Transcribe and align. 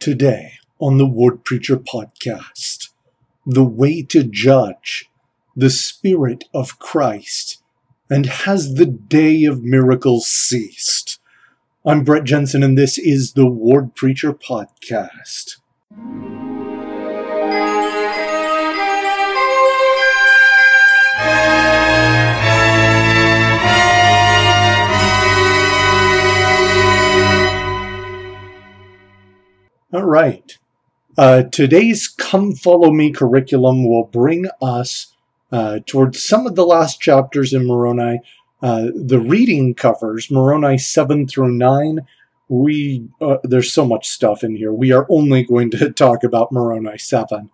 Today 0.00 0.52
on 0.78 0.96
the 0.96 1.06
Word 1.06 1.44
Preacher 1.44 1.76
Podcast, 1.76 2.88
the 3.44 3.62
way 3.62 4.00
to 4.04 4.22
judge 4.22 5.10
the 5.54 5.68
Spirit 5.68 6.44
of 6.54 6.78
Christ 6.78 7.62
and 8.08 8.24
has 8.24 8.76
the 8.76 8.86
day 8.86 9.44
of 9.44 9.62
miracles 9.62 10.26
ceased? 10.26 11.20
I'm 11.84 12.02
Brett 12.02 12.24
Jensen, 12.24 12.62
and 12.62 12.78
this 12.78 12.96
is 12.96 13.34
the 13.34 13.46
Word 13.46 13.94
Preacher 13.94 14.32
Podcast. 14.32 15.58
All 29.92 30.04
right. 30.04 30.56
Uh, 31.18 31.42
today's 31.42 32.06
Come 32.06 32.54
Follow 32.54 32.92
Me 32.92 33.10
curriculum 33.10 33.84
will 33.84 34.04
bring 34.04 34.46
us 34.62 35.12
uh, 35.50 35.80
towards 35.84 36.24
some 36.24 36.46
of 36.46 36.54
the 36.54 36.64
last 36.64 37.00
chapters 37.00 37.52
in 37.52 37.66
Moroni. 37.66 38.20
Uh, 38.62 38.90
the 38.94 39.18
reading 39.18 39.74
covers 39.74 40.30
Moroni 40.30 40.78
7 40.78 41.26
through 41.26 41.50
9. 41.54 42.06
We 42.48 43.08
uh, 43.20 43.38
There's 43.42 43.72
so 43.72 43.84
much 43.84 44.08
stuff 44.08 44.44
in 44.44 44.54
here. 44.54 44.72
We 44.72 44.92
are 44.92 45.08
only 45.10 45.42
going 45.42 45.72
to 45.72 45.90
talk 45.92 46.22
about 46.22 46.52
Moroni 46.52 46.96
7. 46.96 47.50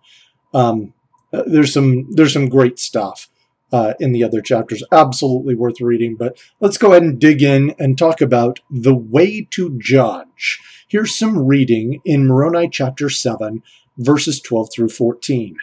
Um, 0.53 0.93
uh, 1.33 1.41
there's 1.47 1.73
some 1.73 2.05
there's 2.11 2.33
some 2.33 2.49
great 2.49 2.77
stuff 2.77 3.29
uh, 3.71 3.93
in 3.99 4.11
the 4.11 4.23
other 4.23 4.41
chapters. 4.41 4.83
Absolutely 4.91 5.55
worth 5.55 5.81
reading. 5.81 6.15
But 6.15 6.39
let's 6.59 6.77
go 6.77 6.91
ahead 6.91 7.03
and 7.03 7.19
dig 7.19 7.41
in 7.41 7.75
and 7.79 7.97
talk 7.97 8.21
about 8.21 8.59
the 8.69 8.95
way 8.95 9.47
to 9.51 9.77
judge. 9.79 10.59
Here's 10.87 11.17
some 11.17 11.45
reading 11.45 12.01
in 12.05 12.27
Moroni 12.27 12.69
chapter 12.69 13.09
7, 13.09 13.61
verses 13.97 14.39
12 14.39 14.69
through 14.73 14.89
14. 14.89 15.57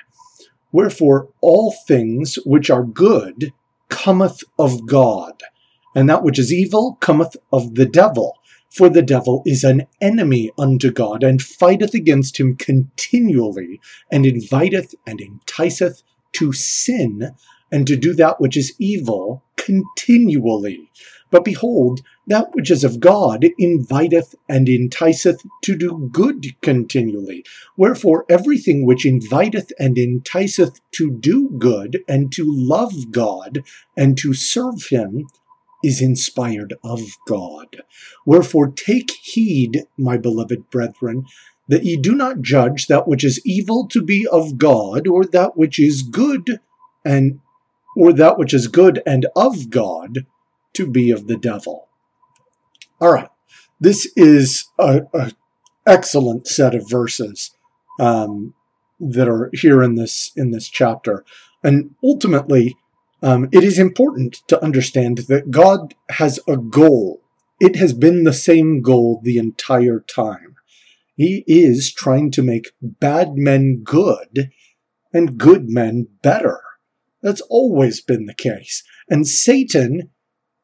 Wherefore, 0.72 1.28
all 1.40 1.72
things 1.86 2.36
which 2.44 2.68
are 2.68 2.82
good 2.82 3.52
cometh 3.88 4.42
of 4.58 4.86
God, 4.86 5.42
and 5.94 6.10
that 6.10 6.24
which 6.24 6.38
is 6.38 6.52
evil 6.52 6.98
cometh 7.00 7.36
of 7.52 7.76
the 7.76 7.86
devil. 7.86 8.38
For 8.70 8.88
the 8.88 9.02
devil 9.02 9.44
is 9.46 9.62
an 9.62 9.86
enemy 10.00 10.50
unto 10.58 10.90
God, 10.90 11.22
and 11.22 11.40
fighteth 11.40 11.94
against 11.94 12.40
him 12.40 12.56
continually, 12.56 13.80
and 14.10 14.26
inviteth 14.26 14.96
and 15.06 15.20
enticeth 15.20 16.02
to 16.32 16.52
sin 16.52 17.36
and 17.74 17.88
to 17.88 17.96
do 17.96 18.14
that 18.14 18.40
which 18.40 18.56
is 18.56 18.72
evil 18.78 19.42
continually. 19.56 20.88
But 21.32 21.44
behold, 21.44 22.02
that 22.28 22.54
which 22.54 22.70
is 22.70 22.84
of 22.84 23.00
God 23.00 23.44
inviteth 23.58 24.36
and 24.48 24.68
enticeth 24.68 25.44
to 25.62 25.76
do 25.76 26.08
good 26.12 26.54
continually. 26.62 27.44
Wherefore, 27.76 28.26
everything 28.28 28.86
which 28.86 29.04
inviteth 29.04 29.72
and 29.76 29.98
enticeth 29.98 30.78
to 30.92 31.10
do 31.10 31.50
good 31.58 32.04
and 32.06 32.30
to 32.34 32.44
love 32.46 33.10
God 33.10 33.64
and 33.96 34.16
to 34.18 34.34
serve 34.34 34.86
Him 34.90 35.26
is 35.82 36.00
inspired 36.00 36.74
of 36.84 37.00
God. 37.26 37.82
Wherefore, 38.24 38.68
take 38.68 39.10
heed, 39.20 39.82
my 39.98 40.16
beloved 40.16 40.70
brethren, 40.70 41.26
that 41.66 41.84
ye 41.84 41.96
do 41.96 42.14
not 42.14 42.40
judge 42.40 42.86
that 42.86 43.08
which 43.08 43.24
is 43.24 43.44
evil 43.44 43.88
to 43.88 44.00
be 44.00 44.28
of 44.30 44.58
God, 44.58 45.08
or 45.08 45.24
that 45.24 45.56
which 45.56 45.80
is 45.80 46.02
good 46.02 46.60
and 47.04 47.40
or 47.96 48.12
that 48.12 48.38
which 48.38 48.54
is 48.54 48.68
good 48.68 49.02
and 49.06 49.26
of 49.36 49.70
God 49.70 50.26
to 50.74 50.86
be 50.86 51.10
of 51.10 51.26
the 51.26 51.36
devil. 51.36 51.88
All 53.00 53.12
right, 53.12 53.28
this 53.80 54.10
is 54.16 54.66
an 54.78 55.08
excellent 55.86 56.46
set 56.46 56.74
of 56.74 56.88
verses 56.88 57.50
um, 58.00 58.54
that 59.00 59.28
are 59.28 59.50
here 59.52 59.82
in 59.82 59.94
this 59.94 60.32
in 60.36 60.50
this 60.50 60.68
chapter, 60.68 61.24
and 61.62 61.94
ultimately, 62.02 62.76
um, 63.22 63.48
it 63.52 63.64
is 63.64 63.78
important 63.78 64.42
to 64.48 64.62
understand 64.62 65.18
that 65.28 65.50
God 65.50 65.94
has 66.10 66.40
a 66.48 66.56
goal. 66.56 67.22
It 67.60 67.76
has 67.76 67.92
been 67.92 68.24
the 68.24 68.32
same 68.32 68.82
goal 68.82 69.20
the 69.22 69.38
entire 69.38 70.00
time. 70.00 70.56
He 71.16 71.44
is 71.46 71.92
trying 71.92 72.32
to 72.32 72.42
make 72.42 72.72
bad 72.82 73.36
men 73.36 73.82
good 73.84 74.50
and 75.12 75.38
good 75.38 75.70
men 75.70 76.08
better. 76.22 76.63
That's 77.24 77.40
always 77.48 78.02
been 78.02 78.26
the 78.26 78.34
case. 78.34 78.84
And 79.08 79.26
Satan 79.26 80.10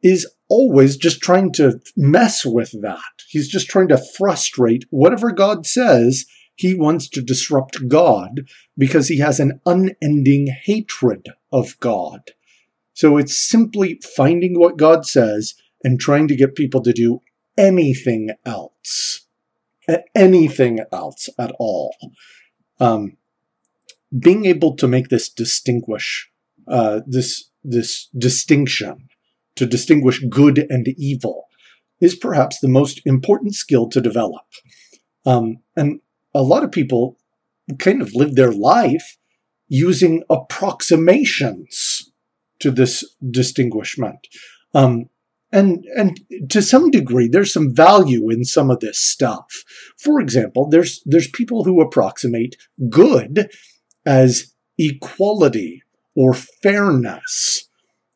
is 0.03 0.31
always 0.49 0.99
just 0.99 1.23
trying 1.23 1.53
to 1.53 1.81
mess 1.97 2.45
with 2.45 2.71
that. 2.83 3.25
He's 3.29 3.49
just 3.49 3.69
trying 3.69 3.89
to 3.89 3.97
frustrate 3.97 4.85
whatever 4.91 5.33
God 5.33 5.67
says. 5.67 6.27
He 6.55 6.75
wants 6.75 7.09
to 7.11 7.23
disrupt 7.23 7.89
God 7.89 8.43
because 8.77 9.09
he 9.09 9.21
has 9.21 9.41
an 9.41 9.63
unending 9.65 10.49
hatred 10.65 11.29
of 11.51 11.81
God. 11.81 12.33
So 12.93 13.17
it's 13.17 13.39
simply 13.39 13.99
finding 14.15 14.59
what 14.59 14.77
God 14.77 15.07
says 15.07 15.55
and 15.83 15.99
trying 15.99 16.29
to 16.29 16.37
get 16.37 16.55
people 16.55 16.83
to 16.83 16.93
do 16.93 17.23
anything 17.57 18.33
else. 18.45 19.27
Anything 20.15 20.81
else 20.93 21.31
at 21.39 21.53
all. 21.59 21.97
Um, 22.79 23.17
being 24.17 24.45
able 24.45 24.77
to 24.77 24.87
make 24.87 25.09
this 25.09 25.31
distinguish 25.31 26.30
uh, 26.71 27.01
this 27.07 27.51
this 27.63 28.09
distinction 28.17 29.09
to 29.57 29.67
distinguish 29.67 30.25
good 30.31 30.67
and 30.71 30.89
evil 30.97 31.47
is 32.01 32.15
perhaps 32.15 32.59
the 32.59 32.69
most 32.69 33.03
important 33.05 33.55
skill 33.55 33.89
to 33.91 34.01
develop. 34.01 34.47
Um, 35.27 35.59
and 35.77 36.01
a 36.35 36.43
lot 36.43 36.65
of 36.65 36.73
people 36.73 37.19
kind 37.79 38.01
of 38.01 38.15
live 38.15 38.35
their 38.35 38.53
life 38.53 39.19
using 39.69 40.23
approximations 40.31 42.11
to 42.61 42.71
this 42.71 43.05
distinguishment. 43.31 44.27
Um, 44.75 45.11
and, 45.53 45.85
and 45.97 46.21
to 46.51 46.63
some 46.63 46.91
degree, 46.91 47.29
there's 47.29 47.53
some 47.53 47.75
value 47.75 48.31
in 48.31 48.45
some 48.45 48.71
of 48.71 48.81
this 48.81 48.99
stuff. 48.99 49.65
For 49.99 50.21
example, 50.21 50.69
there's, 50.69 51.03
there's 51.05 51.29
people 51.29 51.65
who 51.65 51.81
approximate 51.81 52.57
good 52.89 53.51
as 54.07 54.55
equality 54.79 55.83
or 56.17 56.35
fairness. 56.35 57.69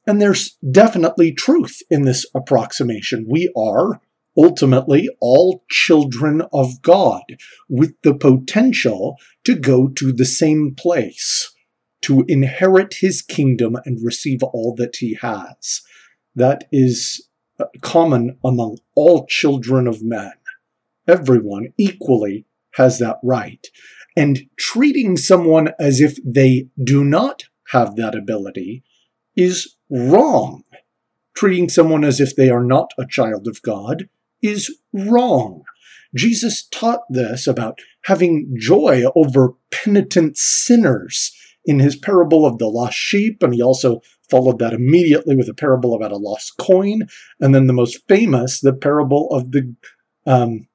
And 0.06 0.20
there's 0.20 0.56
definitely 0.70 1.32
truth 1.32 1.80
in 1.90 2.02
this 2.02 2.26
approximation. 2.34 3.26
We 3.28 3.52
are 3.56 4.00
ultimately 4.36 5.08
all 5.20 5.64
children 5.70 6.42
of 6.52 6.82
God 6.82 7.22
with 7.68 7.94
the 8.02 8.14
potential 8.14 9.16
to 9.44 9.54
go 9.54 9.88
to 9.88 10.12
the 10.12 10.26
same 10.26 10.74
place, 10.76 11.54
to 12.02 12.24
inherit 12.28 12.96
his 13.00 13.22
kingdom 13.22 13.76
and 13.84 14.04
receive 14.04 14.42
all 14.42 14.74
that 14.76 14.96
he 14.96 15.16
has. 15.22 15.82
That 16.34 16.64
is 16.72 17.28
common 17.80 18.38
among 18.44 18.78
all 18.94 19.26
children 19.26 19.86
of 19.86 20.02
men. 20.02 20.32
Everyone 21.06 21.72
equally 21.78 22.46
has 22.74 22.98
that 22.98 23.18
right. 23.22 23.66
And 24.16 24.46
treating 24.58 25.16
someone 25.16 25.70
as 25.78 26.00
if 26.00 26.18
they 26.24 26.68
do 26.82 27.04
not 27.04 27.44
have 27.68 27.96
that 27.96 28.14
ability 28.14 28.82
is 29.36 29.76
wrong. 29.90 30.64
Treating 31.34 31.68
someone 31.68 32.04
as 32.04 32.20
if 32.20 32.36
they 32.36 32.48
are 32.50 32.62
not 32.62 32.92
a 32.98 33.06
child 33.06 33.48
of 33.48 33.62
God 33.62 34.08
is 34.42 34.76
wrong. 34.92 35.64
Jesus 36.14 36.66
taught 36.70 37.00
this 37.10 37.46
about 37.46 37.80
having 38.04 38.54
joy 38.58 39.04
over 39.16 39.54
penitent 39.70 40.36
sinners 40.36 41.32
in 41.64 41.80
his 41.80 41.96
parable 41.96 42.46
of 42.46 42.58
the 42.58 42.68
lost 42.68 42.96
sheep, 42.96 43.42
and 43.42 43.54
he 43.54 43.62
also 43.62 44.00
followed 44.30 44.58
that 44.58 44.72
immediately 44.72 45.34
with 45.34 45.48
a 45.48 45.54
parable 45.54 45.94
about 45.94 46.12
a 46.12 46.16
lost 46.16 46.56
coin, 46.58 47.08
and 47.40 47.54
then 47.54 47.66
the 47.66 47.72
most 47.72 48.06
famous, 48.06 48.60
the 48.60 48.72
parable 48.72 49.28
of 49.30 49.50
the 49.50 49.74
um, 50.26 50.68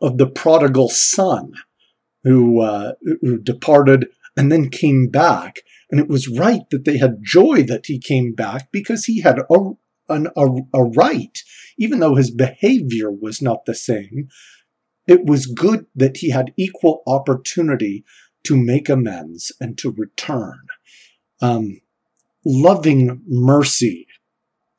of 0.00 0.18
the 0.18 0.26
prodigal 0.26 0.88
son, 0.88 1.52
who 2.24 2.60
uh, 2.60 2.92
who 3.22 3.38
departed 3.38 4.08
and 4.36 4.52
then 4.52 4.68
came 4.68 5.08
back 5.08 5.60
and 5.90 6.00
it 6.00 6.08
was 6.08 6.28
right 6.28 6.68
that 6.70 6.84
they 6.84 6.98
had 6.98 7.22
joy 7.22 7.62
that 7.62 7.86
he 7.86 7.98
came 7.98 8.34
back 8.34 8.70
because 8.72 9.06
he 9.06 9.22
had 9.22 9.38
a, 9.38 9.58
an, 10.08 10.28
a, 10.36 10.46
a 10.74 10.84
right, 10.84 11.38
even 11.78 12.00
though 12.00 12.14
his 12.14 12.30
behavior 12.30 13.10
was 13.10 13.40
not 13.40 13.64
the 13.64 13.74
same. 13.74 14.28
It 15.06 15.24
was 15.24 15.46
good 15.46 15.86
that 15.94 16.18
he 16.18 16.30
had 16.30 16.52
equal 16.56 17.02
opportunity 17.06 18.04
to 18.44 18.56
make 18.56 18.88
amends 18.88 19.52
and 19.60 19.78
to 19.78 19.90
return. 19.90 20.60
Um, 21.40 21.80
loving 22.44 23.22
mercy, 23.26 24.06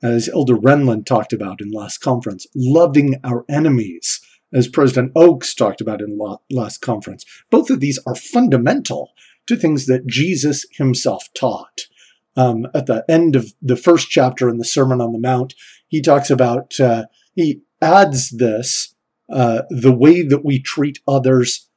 as 0.03 0.29
Elder 0.29 0.56
Renlund 0.56 1.06
talked 1.06 1.33
about 1.33 1.61
in 1.61 1.71
last 1.71 2.00
conference, 2.00 2.45
loving 2.56 3.15
our 3.23 3.45
enemies, 3.50 4.21
as 4.53 4.67
President 4.67 5.11
Oaks 5.15 5.53
talked 5.53 5.81
about 5.81 6.01
in 6.01 6.17
last 6.50 6.81
conference. 6.81 7.25
Both 7.50 7.69
of 7.69 7.79
these 7.79 8.00
are 8.06 8.15
fundamental 8.15 9.11
to 9.50 9.57
things 9.57 9.86
that 9.88 10.07
Jesus 10.07 10.66
himself 10.72 11.28
taught. 11.38 11.81
Um, 12.38 12.68
at 12.74 12.86
the 12.86 13.04
end 13.10 13.36
of 13.36 13.54
the 13.62 13.75
first 13.75 14.10
chapter 14.10 14.48
in 14.48 14.60
the 14.60 14.66
Sermon 14.66 15.01
on 15.01 15.12
the 15.12 15.19
Mount, 15.19 15.56
he 15.88 16.01
talks 16.01 16.30
about, 16.30 16.80
uh, 16.80 17.06
he 17.36 17.63
adds 17.81 18.30
this, 18.30 18.96
uh, 19.30 19.63
the 19.69 19.92
way 19.92 20.22
that 20.22 20.46
we 20.46 20.60
treat 20.60 21.00
others 21.07 21.68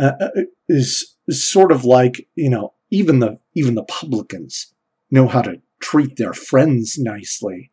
uh, 0.00 0.12
uh 0.20 0.28
is, 0.68 1.16
is 1.28 1.50
sort 1.50 1.70
of 1.70 1.84
like 1.84 2.26
you 2.34 2.48
know 2.48 2.72
even 2.90 3.18
the 3.18 3.38
even 3.54 3.74
the 3.74 3.84
publicans 3.84 4.72
know 5.10 5.28
how 5.28 5.42
to 5.42 5.60
treat 5.80 6.16
their 6.16 6.32
friends 6.32 6.96
nicely. 6.98 7.70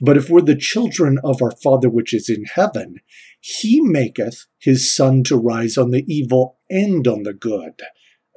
But 0.00 0.16
if 0.16 0.30
we're 0.30 0.42
the 0.42 0.54
children 0.54 1.18
of 1.24 1.42
our 1.42 1.50
Father 1.50 1.88
which 1.88 2.14
is 2.14 2.28
in 2.28 2.44
heaven, 2.44 3.00
he 3.40 3.80
maketh 3.80 4.46
his 4.58 4.94
sun 4.94 5.24
to 5.24 5.36
rise 5.36 5.76
on 5.76 5.90
the 5.90 6.04
evil 6.06 6.58
and 6.70 7.06
on 7.08 7.24
the 7.24 7.32
good, 7.32 7.82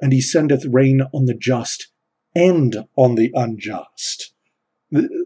and 0.02 0.12
he 0.12 0.20
sendeth 0.20 0.66
rain 0.66 1.00
on 1.14 1.24
the 1.24 1.34
just 1.34 1.88
and 2.34 2.84
on 2.96 3.14
the 3.14 3.30
unjust. 3.34 4.34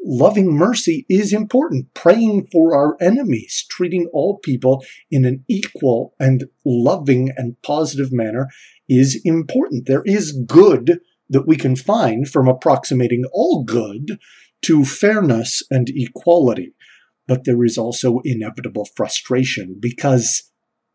Loving 0.04 0.52
mercy 0.52 1.06
is 1.08 1.32
important. 1.32 1.92
Praying 1.94 2.46
for 2.52 2.76
our 2.76 2.96
enemies, 3.00 3.64
treating 3.68 4.08
all 4.12 4.38
people 4.38 4.84
in 5.10 5.24
an 5.24 5.44
equal 5.48 6.14
and 6.20 6.44
loving 6.64 7.32
and 7.36 7.60
positive 7.62 8.12
manner 8.12 8.48
is 8.88 9.20
important. 9.24 9.86
There 9.86 10.04
is 10.04 10.38
good 10.46 11.00
that 11.28 11.48
we 11.48 11.56
can 11.56 11.74
find 11.74 12.28
from 12.28 12.46
approximating 12.46 13.24
all 13.32 13.64
good 13.64 14.20
to 14.62 14.84
fairness 14.84 15.64
and 15.68 15.88
equality. 15.88 16.74
But 17.26 17.42
there 17.44 17.64
is 17.64 17.76
also 17.76 18.20
inevitable 18.24 18.86
frustration 18.94 19.78
because 19.80 20.52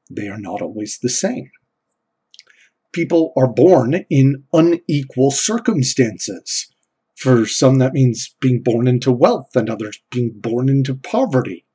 they 0.10 0.30
are 0.30 0.40
not 0.40 0.62
always 0.62 1.00
the 1.02 1.10
same. 1.10 1.52
People 2.92 3.34
are 3.38 3.48
born 3.48 4.06
in 4.10 4.44
unequal 4.52 5.32
circumstances. 5.32 6.68
For 7.16 7.46
some, 7.46 7.78
that 7.78 7.94
means 7.94 8.36
being 8.42 8.64
born 8.64 8.88
into 8.88 9.12
wealth, 9.12 9.56
and 9.56 9.70
others 9.70 10.02
being 10.10 10.34
born 10.36 10.70
into 10.70 10.96
poverty. 10.96 11.66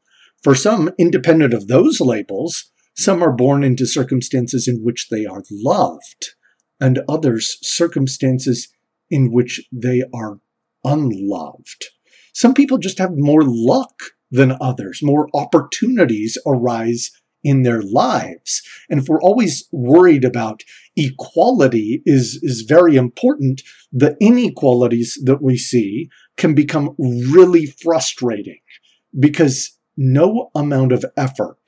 For 0.43 0.55
some, 0.55 0.91
independent 0.99 1.55
of 1.55 1.69
those 1.69 2.01
labels, 2.01 2.71
some 2.95 3.23
are 3.23 3.33
born 3.33 3.63
into 3.63 3.87
circumstances 3.87 4.67
in 4.67 4.83
which 4.83 5.09
they 5.09 5.25
are 5.25 5.43
loved, 5.51 6.35
and 6.81 7.01
others 7.09 7.59
circumstances 7.62 8.69
in 9.11 9.33
which 9.33 9.62
they 9.73 10.03
are 10.15 10.41
unloved. 10.85 11.87
Some 12.33 12.55
people 12.55 12.79
just 12.79 12.99
have 12.99 13.12
more 13.15 13.43
luck 13.45 14.12
than 14.31 14.57
others, 14.61 15.01
more 15.03 15.29
opportunities 15.35 16.37
arise 16.47 17.11
in 17.45 17.62
their 17.62 17.81
lives. 17.81 18.62
And 18.91 19.01
if 19.01 19.09
we're 19.09 19.23
always 19.23 19.69
worried 19.71 20.25
about 20.25 20.62
equality 20.97 22.03
is, 22.07 22.39
is 22.43 22.63
very 22.63 22.97
important, 22.97 23.63
the 23.93 24.17
inequalities 24.21 25.21
that 25.25 25.43
we 25.43 25.57
see 25.57 26.09
can 26.37 26.55
become 26.55 26.95
really 26.99 27.67
frustrating 27.67 28.61
because 29.19 29.79
no 29.97 30.51
amount 30.55 30.93
of 30.93 31.05
effort 31.17 31.59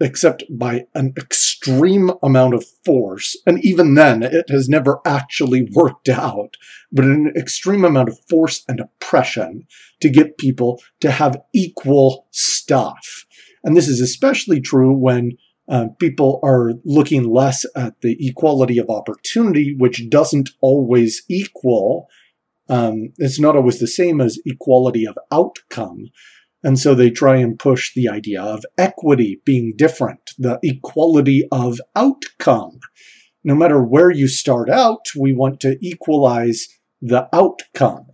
except 0.00 0.44
by 0.50 0.86
an 0.94 1.12
extreme 1.16 2.10
amount 2.22 2.54
of 2.54 2.64
force. 2.84 3.36
And 3.46 3.64
even 3.64 3.94
then, 3.94 4.22
it 4.22 4.50
has 4.50 4.68
never 4.68 5.00
actually 5.06 5.68
worked 5.72 6.08
out, 6.08 6.56
but 6.92 7.04
an 7.04 7.32
extreme 7.36 7.84
amount 7.84 8.08
of 8.08 8.18
force 8.28 8.64
and 8.68 8.80
oppression 8.80 9.66
to 10.00 10.08
get 10.08 10.38
people 10.38 10.82
to 11.00 11.10
have 11.10 11.40
equal 11.54 12.26
stuff. 12.30 13.24
And 13.64 13.76
this 13.76 13.88
is 13.88 14.00
especially 14.00 14.60
true 14.60 14.92
when 14.92 15.38
uh, 15.68 15.88
people 15.98 16.40
are 16.42 16.74
looking 16.84 17.24
less 17.24 17.66
at 17.74 18.00
the 18.00 18.16
equality 18.20 18.78
of 18.78 18.88
opportunity, 18.88 19.74
which 19.76 20.08
doesn't 20.08 20.50
always 20.60 21.22
equal. 21.28 22.08
Um, 22.68 23.12
it's 23.18 23.40
not 23.40 23.56
always 23.56 23.80
the 23.80 23.86
same 23.86 24.20
as 24.20 24.38
equality 24.44 25.06
of 25.06 25.18
outcome. 25.32 26.10
And 26.62 26.78
so 26.78 26.94
they 26.94 27.10
try 27.10 27.36
and 27.36 27.58
push 27.58 27.92
the 27.94 28.08
idea 28.08 28.42
of 28.42 28.64
equity 28.78 29.40
being 29.44 29.74
different, 29.76 30.30
the 30.38 30.58
equality 30.62 31.46
of 31.52 31.80
outcome. 31.94 32.80
No 33.44 33.54
matter 33.54 33.82
where 33.82 34.10
you 34.10 34.26
start 34.26 34.68
out, 34.68 35.06
we 35.16 35.32
want 35.32 35.60
to 35.60 35.78
equalize 35.80 36.68
the 37.00 37.28
outcome. 37.32 38.06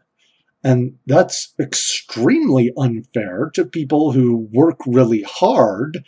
And 0.64 0.98
that's 1.06 1.54
extremely 1.58 2.72
unfair 2.76 3.50
to 3.54 3.64
people 3.64 4.12
who 4.12 4.48
work 4.52 4.78
really 4.86 5.22
hard 5.22 6.04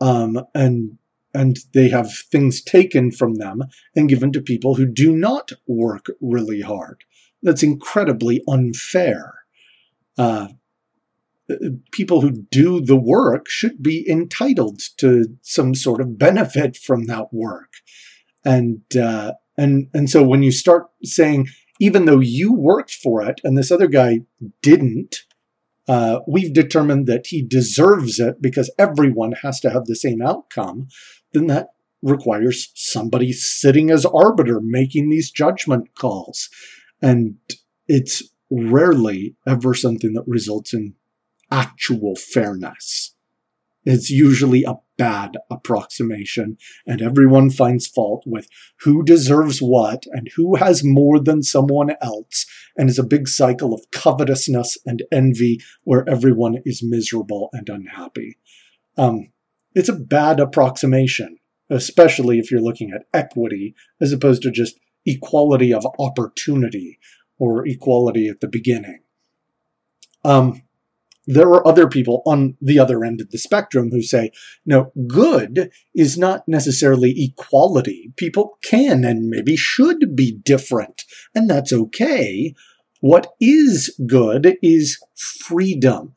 um, 0.00 0.44
and 0.54 0.98
and 1.34 1.58
they 1.74 1.88
have 1.88 2.10
things 2.32 2.62
taken 2.62 3.10
from 3.10 3.34
them 3.34 3.62
and 3.94 4.08
given 4.08 4.32
to 4.32 4.40
people 4.40 4.74
who 4.74 4.86
do 4.86 5.14
not 5.14 5.52
work 5.66 6.06
really 6.20 6.62
hard. 6.62 7.04
That's 7.42 7.62
incredibly 7.62 8.42
unfair. 8.48 9.34
Uh, 10.16 10.48
people 11.92 12.20
who 12.20 12.30
do 12.50 12.80
the 12.80 12.96
work 12.96 13.48
should 13.48 13.82
be 13.82 14.08
entitled 14.08 14.80
to 14.98 15.36
some 15.42 15.74
sort 15.74 16.00
of 16.00 16.18
benefit 16.18 16.76
from 16.76 17.04
that 17.04 17.32
work. 17.32 17.72
And 18.44 18.82
uh, 18.96 19.34
and 19.56 19.88
and 19.92 20.08
so 20.08 20.22
when 20.22 20.42
you 20.42 20.52
start 20.52 20.86
saying, 21.04 21.48
even 21.80 22.04
though 22.04 22.20
you 22.20 22.52
worked 22.52 22.92
for 22.92 23.22
it 23.22 23.40
and 23.44 23.56
this 23.56 23.70
other 23.70 23.88
guy 23.88 24.20
didn't, 24.62 25.24
uh, 25.88 26.20
we've 26.28 26.52
determined 26.52 27.06
that 27.06 27.28
he 27.28 27.42
deserves 27.42 28.20
it 28.20 28.42
because 28.42 28.70
everyone 28.78 29.32
has 29.42 29.58
to 29.60 29.70
have 29.70 29.86
the 29.86 29.96
same 29.96 30.20
outcome, 30.20 30.88
then 31.32 31.46
that 31.46 31.68
requires 32.02 32.70
somebody 32.74 33.32
sitting 33.32 33.90
as 33.90 34.04
arbiter 34.06 34.60
making 34.62 35.08
these 35.08 35.30
judgment 35.30 35.94
calls. 35.96 36.48
And 37.02 37.36
it's 37.88 38.22
rarely 38.50 39.36
ever 39.46 39.74
something 39.74 40.12
that 40.12 40.24
results 40.26 40.72
in 40.74 40.94
actual 41.50 42.14
fairness. 42.16 43.14
It's 43.84 44.10
usually 44.10 44.64
a 44.64 44.74
bad 44.98 45.38
approximation, 45.50 46.58
and 46.86 47.00
everyone 47.00 47.48
finds 47.48 47.86
fault 47.86 48.24
with 48.26 48.48
who 48.80 49.02
deserves 49.02 49.60
what 49.60 50.04
and 50.12 50.28
who 50.36 50.56
has 50.56 50.84
more 50.84 51.18
than 51.18 51.42
someone 51.42 51.94
else, 52.02 52.44
and 52.76 52.90
it's 52.90 52.98
a 52.98 53.04
big 53.04 53.28
cycle 53.28 53.72
of 53.72 53.90
covetousness 53.92 54.76
and 54.84 55.04
envy 55.10 55.60
where 55.84 56.06
everyone 56.08 56.58
is 56.64 56.82
miserable 56.82 57.48
and 57.52 57.68
unhappy. 57.68 58.36
Um, 58.98 59.32
it's 59.74 59.88
a 59.88 59.94
bad 59.94 60.40
approximation, 60.40 61.38
especially 61.70 62.38
if 62.38 62.50
you're 62.50 62.60
looking 62.60 62.90
at 62.90 63.06
equity 63.14 63.74
as 64.00 64.12
opposed 64.12 64.42
to 64.42 64.50
just 64.50 64.78
equality 65.06 65.72
of 65.72 65.86
opportunity 65.98 66.98
or 67.38 67.66
equality 67.66 68.28
at 68.28 68.40
the 68.40 68.48
beginning. 68.48 69.00
Um, 70.24 70.62
there 71.30 71.48
are 71.48 71.68
other 71.68 71.86
people 71.86 72.22
on 72.24 72.56
the 72.58 72.78
other 72.78 73.04
end 73.04 73.20
of 73.20 73.30
the 73.30 73.38
spectrum 73.38 73.90
who 73.90 74.00
say, 74.00 74.32
no, 74.64 74.92
good 75.06 75.70
is 75.94 76.16
not 76.16 76.48
necessarily 76.48 77.14
equality. 77.22 78.14
People 78.16 78.56
can 78.64 79.04
and 79.04 79.28
maybe 79.28 79.54
should 79.54 80.16
be 80.16 80.32
different, 80.32 81.04
and 81.34 81.48
that's 81.48 81.70
okay. 81.70 82.54
What 83.00 83.34
is 83.40 83.94
good 84.06 84.56
is 84.62 84.98
freedom. 85.14 86.14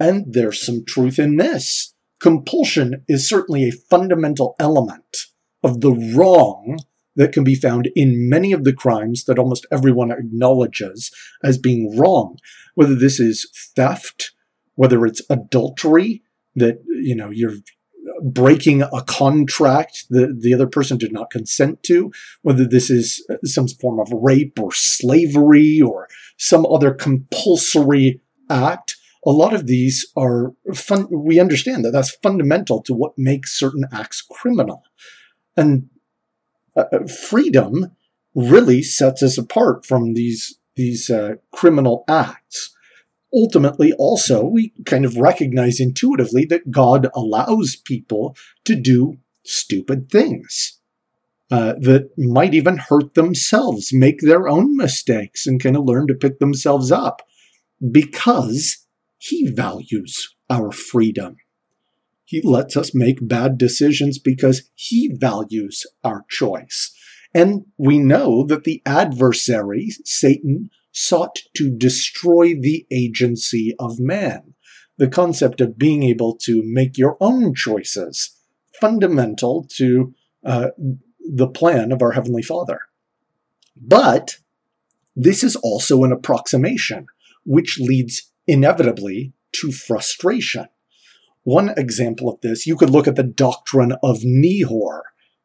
And 0.00 0.34
there's 0.34 0.60
some 0.60 0.84
truth 0.84 1.20
in 1.20 1.36
this. 1.36 1.94
Compulsion 2.18 3.04
is 3.06 3.28
certainly 3.28 3.68
a 3.68 3.72
fundamental 3.72 4.56
element 4.58 5.18
of 5.62 5.82
the 5.82 5.92
wrong 5.92 6.78
that 7.16 7.32
can 7.32 7.44
be 7.44 7.54
found 7.54 7.90
in 7.94 8.28
many 8.28 8.52
of 8.52 8.64
the 8.64 8.72
crimes 8.72 9.24
that 9.24 9.38
almost 9.38 9.66
everyone 9.70 10.10
acknowledges 10.10 11.10
as 11.42 11.58
being 11.58 11.96
wrong. 11.96 12.36
Whether 12.74 12.94
this 12.94 13.18
is 13.18 13.48
theft, 13.76 14.32
whether 14.74 15.04
it's 15.04 15.22
adultery, 15.28 16.22
that, 16.54 16.82
you 16.86 17.14
know, 17.14 17.30
you're 17.30 17.56
breaking 18.22 18.82
a 18.82 19.02
contract 19.06 20.06
that 20.10 20.40
the 20.40 20.54
other 20.54 20.66
person 20.66 20.98
did 20.98 21.12
not 21.12 21.30
consent 21.30 21.82
to, 21.82 22.10
whether 22.42 22.66
this 22.66 22.90
is 22.90 23.24
some 23.44 23.68
form 23.68 24.00
of 24.00 24.10
rape 24.12 24.58
or 24.58 24.72
slavery 24.72 25.80
or 25.80 26.08
some 26.36 26.66
other 26.66 26.92
compulsory 26.92 28.20
act. 28.48 28.96
A 29.26 29.30
lot 29.30 29.54
of 29.54 29.66
these 29.66 30.10
are 30.16 30.54
fun. 30.74 31.06
We 31.10 31.38
understand 31.38 31.84
that 31.84 31.90
that's 31.90 32.16
fundamental 32.22 32.82
to 32.82 32.94
what 32.94 33.12
makes 33.18 33.58
certain 33.58 33.84
acts 33.92 34.22
criminal. 34.22 34.82
And 35.56 35.90
uh, 36.76 37.06
freedom 37.06 37.92
really 38.34 38.82
sets 38.82 39.22
us 39.22 39.36
apart 39.38 39.84
from 39.84 40.14
these 40.14 40.58
these 40.76 41.10
uh, 41.10 41.34
criminal 41.52 42.04
acts. 42.08 42.74
Ultimately, 43.32 43.92
also, 43.92 44.44
we 44.44 44.72
kind 44.86 45.04
of 45.04 45.16
recognize 45.16 45.78
intuitively 45.78 46.44
that 46.46 46.70
God 46.70 47.08
allows 47.14 47.76
people 47.76 48.36
to 48.64 48.74
do 48.74 49.18
stupid 49.44 50.10
things 50.10 50.80
uh, 51.50 51.74
that 51.80 52.10
might 52.16 52.54
even 52.54 52.76
hurt 52.76 53.14
themselves, 53.14 53.92
make 53.92 54.20
their 54.20 54.48
own 54.48 54.76
mistakes, 54.76 55.46
and 55.46 55.62
kind 55.62 55.76
of 55.76 55.84
learn 55.84 56.06
to 56.06 56.14
pick 56.14 56.38
themselves 56.38 56.90
up 56.90 57.22
because 57.90 58.86
He 59.18 59.48
values 59.48 60.34
our 60.48 60.72
freedom. 60.72 61.36
He 62.30 62.40
lets 62.42 62.76
us 62.76 62.94
make 62.94 63.26
bad 63.26 63.58
decisions 63.58 64.20
because 64.20 64.70
he 64.76 65.10
values 65.12 65.84
our 66.04 66.24
choice. 66.30 66.94
And 67.34 67.64
we 67.76 67.98
know 67.98 68.46
that 68.46 68.62
the 68.62 68.80
adversary, 68.86 69.88
Satan, 70.04 70.70
sought 70.92 71.40
to 71.56 71.76
destroy 71.76 72.54
the 72.54 72.86
agency 72.92 73.74
of 73.80 73.98
man. 73.98 74.54
The 74.96 75.08
concept 75.08 75.60
of 75.60 75.76
being 75.76 76.04
able 76.04 76.36
to 76.42 76.62
make 76.64 76.96
your 76.96 77.16
own 77.20 77.52
choices, 77.52 78.36
fundamental 78.80 79.66
to 79.78 80.14
uh, 80.46 80.68
the 81.18 81.48
plan 81.48 81.90
of 81.90 82.00
our 82.00 82.12
Heavenly 82.12 82.42
Father. 82.42 82.78
But 83.76 84.36
this 85.16 85.42
is 85.42 85.56
also 85.56 86.04
an 86.04 86.12
approximation, 86.12 87.06
which 87.44 87.80
leads 87.80 88.30
inevitably 88.46 89.32
to 89.56 89.72
frustration. 89.72 90.68
One 91.44 91.70
example 91.76 92.28
of 92.28 92.40
this, 92.40 92.66
you 92.66 92.76
could 92.76 92.90
look 92.90 93.08
at 93.08 93.16
the 93.16 93.22
doctrine 93.22 93.92
of 94.02 94.20
Nehor, 94.20 95.00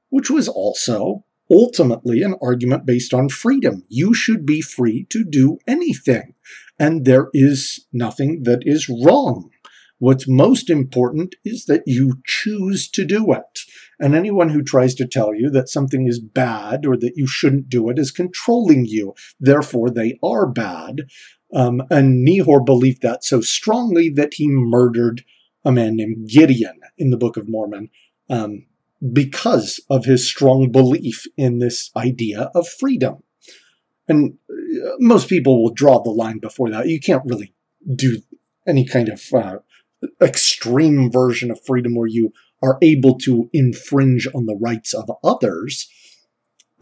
which 0.10 0.30
was 0.30 0.48
also 0.48 1.24
ultimately 1.50 2.22
an 2.22 2.36
argument 2.42 2.86
based 2.86 3.14
on 3.14 3.30
freedom. 3.30 3.84
You 3.88 4.14
should 4.14 4.46
be 4.46 4.62
free 4.62 5.06
to 5.10 5.24
do 5.24 5.60
anything, 5.68 6.34
and 6.80 7.06
there 7.06 7.30
is 7.34 7.86
nothing 7.94 8.44
that 8.44 8.64
is 8.64 8.90
wrong. 8.90 9.52
What's 9.98 10.28
most 10.28 10.70
important 10.70 11.36
is 11.46 11.66
that 11.66 11.84
you 11.86 12.22
choose 12.25 12.90
to 12.90 13.06
do 13.06 13.32
it. 13.32 13.62
And 13.98 14.14
anyone 14.14 14.50
who 14.50 14.62
tries 14.62 14.94
to 14.96 15.08
tell 15.08 15.34
you 15.34 15.50
that 15.52 15.70
something 15.70 16.06
is 16.06 16.20
bad 16.20 16.86
or 16.86 16.98
that 16.98 17.14
you 17.16 17.28
shouldn't 17.28 17.70
do 17.70 17.90
it 17.90 17.98
is 17.98 18.12
controlling 18.12 18.86
you. 18.86 19.14
Therefore, 19.40 19.90
they 19.90 20.20
are 20.22 20.48
bad. 20.48 21.04
Um, 21.54 21.84
and 21.90 22.28
Nehor 22.28 22.66
believed 22.66 23.02
that 23.04 23.24
so 23.24 23.40
strongly 23.40 24.10
that 24.10 24.34
he 24.34 24.48
murdered 24.50 25.24
a 25.65 25.72
man 25.72 25.95
named 25.95 26.29
Gideon 26.29 26.79
in 26.98 27.10
the 27.10 27.17
Book 27.17 27.36
of 27.36 27.50
Mormon 27.50 27.89
um, 28.29 28.67
because 29.12 29.81
of 29.89 30.05
his 30.05 30.27
strong 30.27 30.72
belief 30.72 31.25
in 31.36 31.60
this 31.60 31.91
idea 31.98 32.51
of 32.55 32.67
freedom. 32.67 33.24
And 34.07 34.38
uh, 34.50 34.91
most 35.00 35.27
people 35.27 35.62
will 35.62 35.74
draw 35.74 36.01
the 36.01 36.12
line 36.12 36.39
before 36.39 36.69
that. 36.69 36.88
You 36.88 37.00
can't 37.00 37.25
really 37.25 37.53
do 37.95 38.22
any 38.67 38.86
kind 38.86 39.10
of 39.10 39.22
uh, 39.34 39.57
extreme 40.22 41.12
version 41.12 41.51
of 41.51 41.60
freedom 41.65 41.95
where 41.95 42.07
you 42.07 42.31
are 42.62 42.77
able 42.81 43.17
to 43.19 43.50
infringe 43.53 44.27
on 44.34 44.45
the 44.45 44.57
rights 44.60 44.93
of 44.93 45.10
others. 45.24 45.89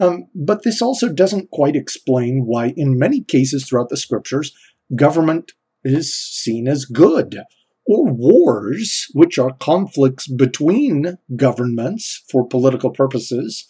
Um, 0.00 0.28
but 0.34 0.62
this 0.62 0.82
also 0.82 1.08
doesn't 1.08 1.50
quite 1.50 1.76
explain 1.76 2.44
why, 2.46 2.74
in 2.76 2.98
many 2.98 3.22
cases 3.22 3.66
throughout 3.66 3.88
the 3.88 3.96
scriptures, 3.96 4.54
government 4.94 5.52
is 5.84 6.14
seen 6.14 6.66
as 6.66 6.84
good, 6.84 7.40
or 7.86 8.04
wars, 8.04 9.06
which 9.12 9.38
are 9.38 9.52
conflicts 9.52 10.26
between 10.26 11.18
governments 11.36 12.22
for 12.30 12.46
political 12.46 12.90
purposes, 12.90 13.66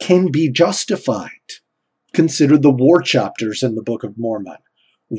can 0.00 0.30
be 0.30 0.50
justified. 0.50 1.30
Consider 2.12 2.58
the 2.58 2.70
war 2.70 3.00
chapters 3.00 3.62
in 3.62 3.74
the 3.74 3.82
Book 3.82 4.02
of 4.02 4.18
Mormon 4.18 4.56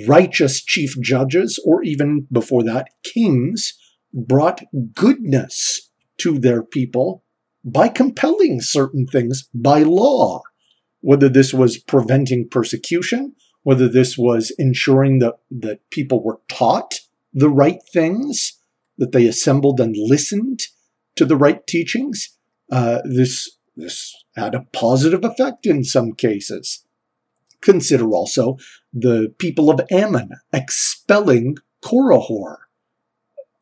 righteous 0.08 0.64
chief 0.64 1.00
judges, 1.02 1.62
or 1.66 1.84
even 1.84 2.28
before 2.32 2.64
that, 2.64 2.90
kings, 3.04 3.74
brought 4.14 4.64
goodness 4.94 5.90
to 6.18 6.40
their 6.40 6.64
people 6.64 7.24
by 7.64 7.88
compelling 7.88 8.62
certain 8.62 9.06
things 9.06 9.50
by 9.54 9.84
law. 9.84 10.42
Whether 11.02 11.30
this 11.30 11.54
was 11.54 11.78
preventing 11.78 12.50
persecution, 12.50 13.36
whether 13.64 13.88
this 13.88 14.18
was 14.18 14.52
ensuring 14.58 15.20
that, 15.20 15.36
that 15.52 15.90
people 15.90 16.24
were 16.24 16.40
taught 16.50 17.02
the 17.38 17.50
right 17.50 17.80
things, 17.94 18.60
that 18.98 19.12
they 19.12 19.28
assembled 19.28 19.80
and 19.80 19.96
listened 19.96 20.62
to 21.16 21.24
the 21.24 21.36
right 21.36 21.66
teachings, 21.68 22.36
uh, 22.72 23.00
this, 23.06 23.58
this 23.76 24.12
had 24.36 24.56
a 24.56 24.66
positive 24.74 25.24
effect 25.24 25.68
in 25.68 25.84
some 25.84 26.14
cases. 26.14 26.84
Consider 27.62 28.10
also 28.10 28.58
the 28.92 29.36
people 29.38 29.70
of 29.70 29.82
Ammon 29.92 30.32
expelling 30.52 31.58
Korihor, 31.84 32.58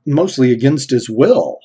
mostly 0.05 0.53
against 0.53 0.91
his 0.91 1.09
will. 1.09 1.59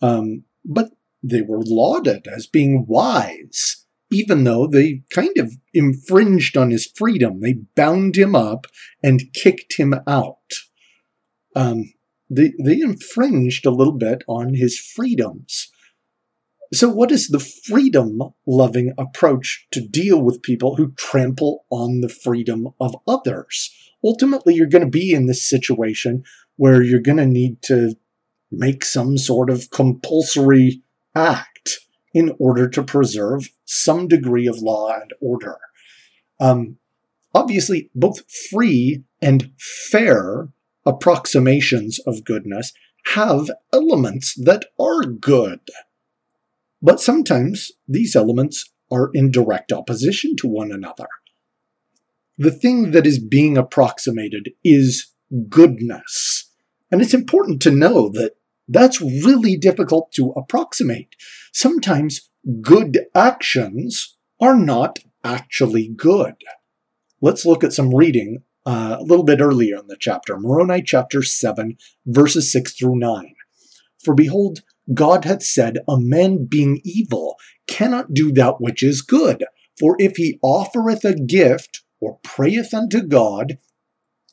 Um, 0.00 0.44
but 0.64 0.92
they 1.22 1.42
were 1.42 1.62
lauded 1.62 2.26
as 2.26 2.46
being 2.46 2.86
wise, 2.88 3.84
even 4.10 4.44
though 4.44 4.66
they 4.66 5.02
kind 5.10 5.36
of 5.36 5.52
infringed 5.74 6.56
on 6.56 6.70
his 6.70 6.86
freedom. 6.86 7.40
They 7.40 7.56
bound 7.74 8.16
him 8.16 8.34
up 8.34 8.66
and 9.02 9.32
kicked 9.34 9.74
him 9.76 9.94
out. 10.06 10.38
Um, 11.54 11.92
they, 12.30 12.52
they 12.62 12.80
infringed 12.80 13.66
a 13.66 13.70
little 13.70 13.92
bit 13.92 14.22
on 14.26 14.54
his 14.54 14.78
freedoms. 14.78 15.70
So, 16.72 16.88
what 16.88 17.12
is 17.12 17.28
the 17.28 17.38
freedom 17.38 18.20
loving 18.46 18.94
approach 18.98 19.66
to 19.72 19.86
deal 19.86 20.20
with 20.20 20.42
people 20.42 20.76
who 20.76 20.92
trample 20.92 21.66
on 21.70 22.00
the 22.00 22.08
freedom 22.08 22.68
of 22.80 22.96
others? 23.06 23.70
Ultimately, 24.02 24.54
you're 24.54 24.66
going 24.66 24.84
to 24.84 24.90
be 24.90 25.12
in 25.12 25.26
this 25.26 25.48
situation 25.48 26.24
where 26.56 26.82
you're 26.82 27.00
going 27.00 27.18
to 27.18 27.26
need 27.26 27.62
to 27.62 27.94
make 28.50 28.84
some 28.84 29.18
sort 29.18 29.50
of 29.50 29.70
compulsory 29.70 30.82
act 31.14 31.80
in 32.12 32.34
order 32.38 32.68
to 32.68 32.82
preserve 32.82 33.50
some 33.64 34.08
degree 34.08 34.46
of 34.46 34.58
law 34.58 34.92
and 34.94 35.12
order. 35.20 35.58
Um, 36.40 36.78
obviously, 37.34 37.90
both 37.94 38.22
free 38.50 39.04
and 39.20 39.52
fair 39.58 40.48
approximations 40.86 41.98
of 42.00 42.24
goodness 42.24 42.72
have 43.06 43.50
elements 43.72 44.34
that 44.34 44.66
are 44.78 45.02
good. 45.04 45.60
But 46.80 47.00
sometimes 47.00 47.72
these 47.88 48.14
elements 48.14 48.70
are 48.90 49.10
in 49.14 49.30
direct 49.30 49.72
opposition 49.72 50.36
to 50.36 50.48
one 50.48 50.70
another. 50.70 51.06
The 52.36 52.50
thing 52.50 52.90
that 52.90 53.06
is 53.06 53.18
being 53.18 53.56
approximated 53.56 54.50
is 54.64 55.12
goodness. 55.48 56.50
And 56.90 57.00
it's 57.00 57.14
important 57.14 57.62
to 57.62 57.70
know 57.70 58.08
that 58.10 58.32
that's 58.68 59.00
really 59.00 59.56
difficult 59.56 60.12
to 60.12 60.30
approximate. 60.30 61.14
Sometimes 61.52 62.30
good 62.60 63.06
actions 63.14 64.16
are 64.40 64.56
not 64.56 64.98
actually 65.22 65.88
good. 65.88 66.34
Let's 67.20 67.46
look 67.46 67.64
at 67.64 67.72
some 67.72 67.94
reading 67.94 68.42
uh, 68.66 68.96
a 68.98 69.02
little 69.02 69.24
bit 69.24 69.40
earlier 69.40 69.78
in 69.78 69.86
the 69.86 69.96
chapter, 69.98 70.38
Moroni 70.38 70.82
chapter 70.82 71.22
7, 71.22 71.76
verses 72.06 72.50
6 72.52 72.74
through 72.74 72.98
9. 72.98 73.34
For 74.02 74.14
behold, 74.14 74.60
God 74.92 75.24
hath 75.24 75.42
said, 75.42 75.78
A 75.88 75.98
man 75.98 76.46
being 76.46 76.80
evil 76.84 77.36
cannot 77.66 78.12
do 78.12 78.32
that 78.32 78.60
which 78.60 78.82
is 78.82 79.02
good. 79.02 79.44
For 79.78 79.96
if 79.98 80.16
he 80.16 80.38
offereth 80.42 81.04
a 81.04 81.14
gift, 81.14 81.82
or 82.00 82.18
prayeth 82.22 82.74
unto 82.74 83.02
God, 83.02 83.58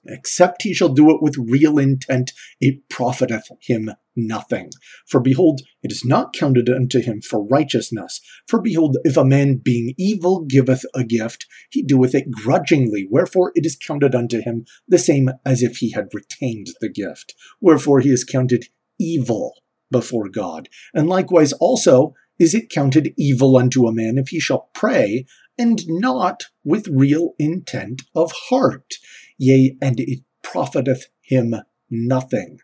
except 0.05 0.63
he 0.63 0.73
shall 0.73 0.89
do 0.89 1.09
it 1.11 1.21
with 1.21 1.37
real 1.37 1.77
intent, 1.77 2.33
it 2.59 2.89
profiteth 2.89 3.47
him 3.61 3.91
nothing. 4.15 4.71
For 5.07 5.19
behold, 5.19 5.61
it 5.83 5.91
is 5.91 6.03
not 6.05 6.33
counted 6.33 6.69
unto 6.69 7.01
him 7.01 7.21
for 7.21 7.45
righteousness. 7.47 8.21
For 8.47 8.61
behold, 8.61 8.97
if 9.03 9.17
a 9.17 9.25
man 9.25 9.61
being 9.63 9.93
evil 9.97 10.45
giveth 10.45 10.85
a 10.93 11.03
gift, 11.03 11.45
he 11.69 11.83
doeth 11.83 12.15
it 12.15 12.31
grudgingly, 12.31 13.07
wherefore 13.09 13.51
it 13.55 13.65
is 13.65 13.75
counted 13.75 14.15
unto 14.15 14.41
him 14.41 14.65
the 14.87 14.97
same 14.97 15.29
as 15.45 15.61
if 15.61 15.77
he 15.77 15.91
had 15.91 16.13
retained 16.13 16.67
the 16.81 16.89
gift. 16.89 17.33
Wherefore 17.59 17.99
he 17.99 18.09
is 18.09 18.23
counted 18.23 18.65
evil 18.99 19.53
before 19.89 20.29
God. 20.29 20.69
And 20.93 21.07
likewise 21.07 21.53
also 21.53 22.13
is 22.39 22.55
it 22.55 22.69
counted 22.69 23.13
evil 23.17 23.55
unto 23.55 23.85
a 23.85 23.93
man 23.93 24.17
if 24.17 24.29
he 24.29 24.39
shall 24.39 24.69
pray, 24.73 25.25
and 25.57 25.83
not 25.87 26.45
with 26.63 26.87
real 26.87 27.33
intent 27.37 28.01
of 28.15 28.31
heart. 28.49 28.95
Yea, 29.37 29.77
and 29.81 29.99
it 29.99 30.21
profiteth 30.41 31.07
him 31.21 31.55
nothing, 31.89 32.59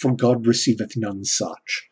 for 0.00 0.14
God 0.14 0.46
receiveth 0.46 0.96
none 0.96 1.24
such. 1.24 1.88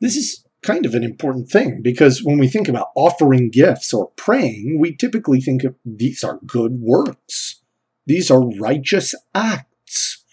This 0.00 0.16
is 0.16 0.44
kind 0.62 0.84
of 0.84 0.94
an 0.94 1.04
important 1.04 1.48
thing 1.48 1.80
because 1.80 2.24
when 2.24 2.38
we 2.38 2.48
think 2.48 2.68
about 2.68 2.90
offering 2.96 3.50
gifts 3.50 3.94
or 3.94 4.10
praying, 4.16 4.78
we 4.80 4.94
typically 4.94 5.40
think 5.40 5.64
of 5.64 5.76
these 5.84 6.24
are 6.24 6.40
good 6.44 6.80
works. 6.80 7.60
These 8.06 8.30
are 8.30 8.48
righteous 8.58 9.14
acts. 9.34 10.24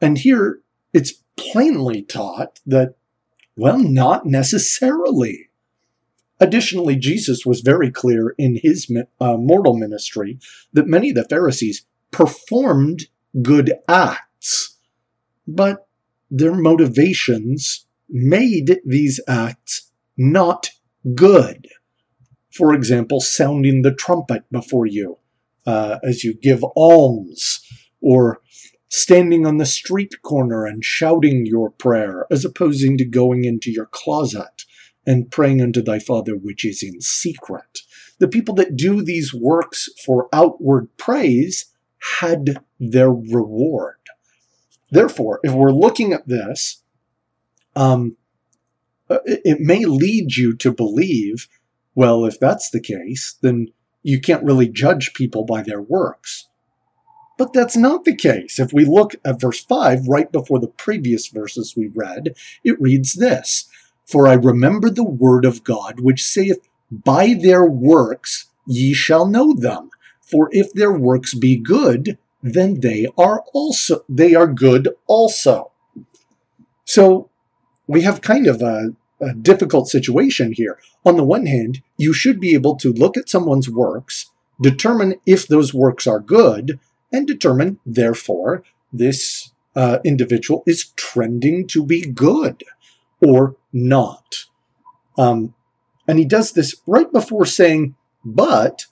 And 0.00 0.18
here 0.18 0.60
it's 0.92 1.22
plainly 1.36 2.02
taught 2.02 2.60
that 2.66 2.94
well, 3.56 3.78
not 3.78 4.26
necessarily. 4.26 5.50
Additionally, 6.40 6.96
Jesus 6.96 7.46
was 7.46 7.60
very 7.60 7.90
clear 7.90 8.34
in 8.36 8.58
his 8.60 8.90
uh, 9.20 9.36
mortal 9.36 9.76
ministry 9.76 10.38
that 10.72 10.88
many 10.88 11.10
of 11.10 11.14
the 11.14 11.24
Pharisees 11.24 11.86
performed 12.10 13.06
good 13.42 13.74
acts, 13.88 14.76
but 15.46 15.83
their 16.36 16.54
motivations 16.54 17.86
made 18.08 18.80
these 18.84 19.20
acts 19.28 19.92
not 20.16 20.70
good. 21.14 21.68
For 22.52 22.74
example, 22.74 23.20
sounding 23.20 23.82
the 23.82 23.94
trumpet 23.94 24.42
before 24.50 24.86
you 24.86 25.18
uh, 25.66 25.98
as 26.02 26.24
you 26.24 26.34
give 26.34 26.64
alms, 26.76 27.60
or 28.00 28.40
standing 28.90 29.46
on 29.46 29.58
the 29.58 29.66
street 29.66 30.22
corner 30.22 30.66
and 30.66 30.84
shouting 30.84 31.46
your 31.46 31.70
prayer, 31.70 32.26
as 32.30 32.44
opposing 32.44 32.98
to 32.98 33.04
going 33.04 33.44
into 33.44 33.70
your 33.70 33.86
closet 33.86 34.64
and 35.06 35.30
praying 35.30 35.60
unto 35.60 35.82
thy 35.82 35.98
Father 35.98 36.36
which 36.36 36.64
is 36.64 36.82
in 36.82 37.00
secret. 37.00 37.80
The 38.18 38.28
people 38.28 38.54
that 38.56 38.76
do 38.76 39.02
these 39.02 39.32
works 39.32 39.88
for 40.04 40.28
outward 40.32 40.88
praise 40.96 41.66
had 42.20 42.58
their 42.78 43.10
reward. 43.10 43.93
Therefore, 44.94 45.40
if 45.42 45.52
we're 45.52 45.72
looking 45.72 46.12
at 46.12 46.28
this, 46.28 46.84
um, 47.74 48.16
uh, 49.10 49.18
it 49.24 49.58
may 49.58 49.84
lead 49.84 50.36
you 50.36 50.54
to 50.56 50.72
believe, 50.72 51.48
well, 51.96 52.24
if 52.24 52.38
that's 52.38 52.70
the 52.70 52.80
case, 52.80 53.36
then 53.42 53.72
you 54.04 54.20
can't 54.20 54.44
really 54.44 54.68
judge 54.68 55.12
people 55.12 55.44
by 55.44 55.62
their 55.62 55.82
works. 55.82 56.48
But 57.36 57.52
that's 57.52 57.76
not 57.76 58.04
the 58.04 58.14
case. 58.14 58.60
If 58.60 58.72
we 58.72 58.84
look 58.84 59.16
at 59.24 59.40
verse 59.40 59.64
5, 59.64 60.06
right 60.06 60.30
before 60.30 60.60
the 60.60 60.68
previous 60.68 61.26
verses 61.26 61.74
we 61.76 61.88
read, 61.88 62.36
it 62.62 62.80
reads 62.80 63.14
this 63.14 63.68
For 64.06 64.28
I 64.28 64.34
remember 64.34 64.90
the 64.90 65.02
word 65.02 65.44
of 65.44 65.64
God, 65.64 65.98
which 65.98 66.22
saith, 66.22 66.68
By 66.92 67.34
their 67.34 67.64
works 67.64 68.48
ye 68.64 68.94
shall 68.94 69.26
know 69.26 69.54
them. 69.54 69.90
For 70.20 70.50
if 70.52 70.72
their 70.72 70.92
works 70.92 71.34
be 71.34 71.56
good, 71.56 72.16
then 72.44 72.80
they 72.80 73.06
are 73.16 73.42
also 73.54 74.04
they 74.06 74.34
are 74.34 74.46
good 74.46 74.90
also. 75.06 75.72
So 76.84 77.30
we 77.86 78.02
have 78.02 78.20
kind 78.20 78.46
of 78.46 78.60
a, 78.60 78.94
a 79.18 79.32
difficult 79.32 79.88
situation 79.88 80.52
here. 80.52 80.78
On 81.06 81.16
the 81.16 81.24
one 81.24 81.46
hand, 81.46 81.82
you 81.96 82.12
should 82.12 82.38
be 82.38 82.54
able 82.54 82.76
to 82.76 82.92
look 82.92 83.16
at 83.16 83.30
someone's 83.30 83.70
works, 83.70 84.30
determine 84.60 85.14
if 85.24 85.48
those 85.48 85.72
works 85.72 86.06
are 86.06 86.20
good, 86.20 86.78
and 87.10 87.26
determine, 87.26 87.78
therefore, 87.86 88.62
this 88.92 89.52
uh, 89.74 89.98
individual 90.04 90.62
is 90.66 90.92
trending 90.96 91.66
to 91.68 91.84
be 91.84 92.02
good 92.02 92.62
or 93.26 93.56
not. 93.72 94.44
Um, 95.16 95.54
and 96.06 96.18
he 96.18 96.26
does 96.26 96.52
this 96.52 96.76
right 96.86 97.10
before 97.10 97.46
saying, 97.46 97.94
but 98.22 98.86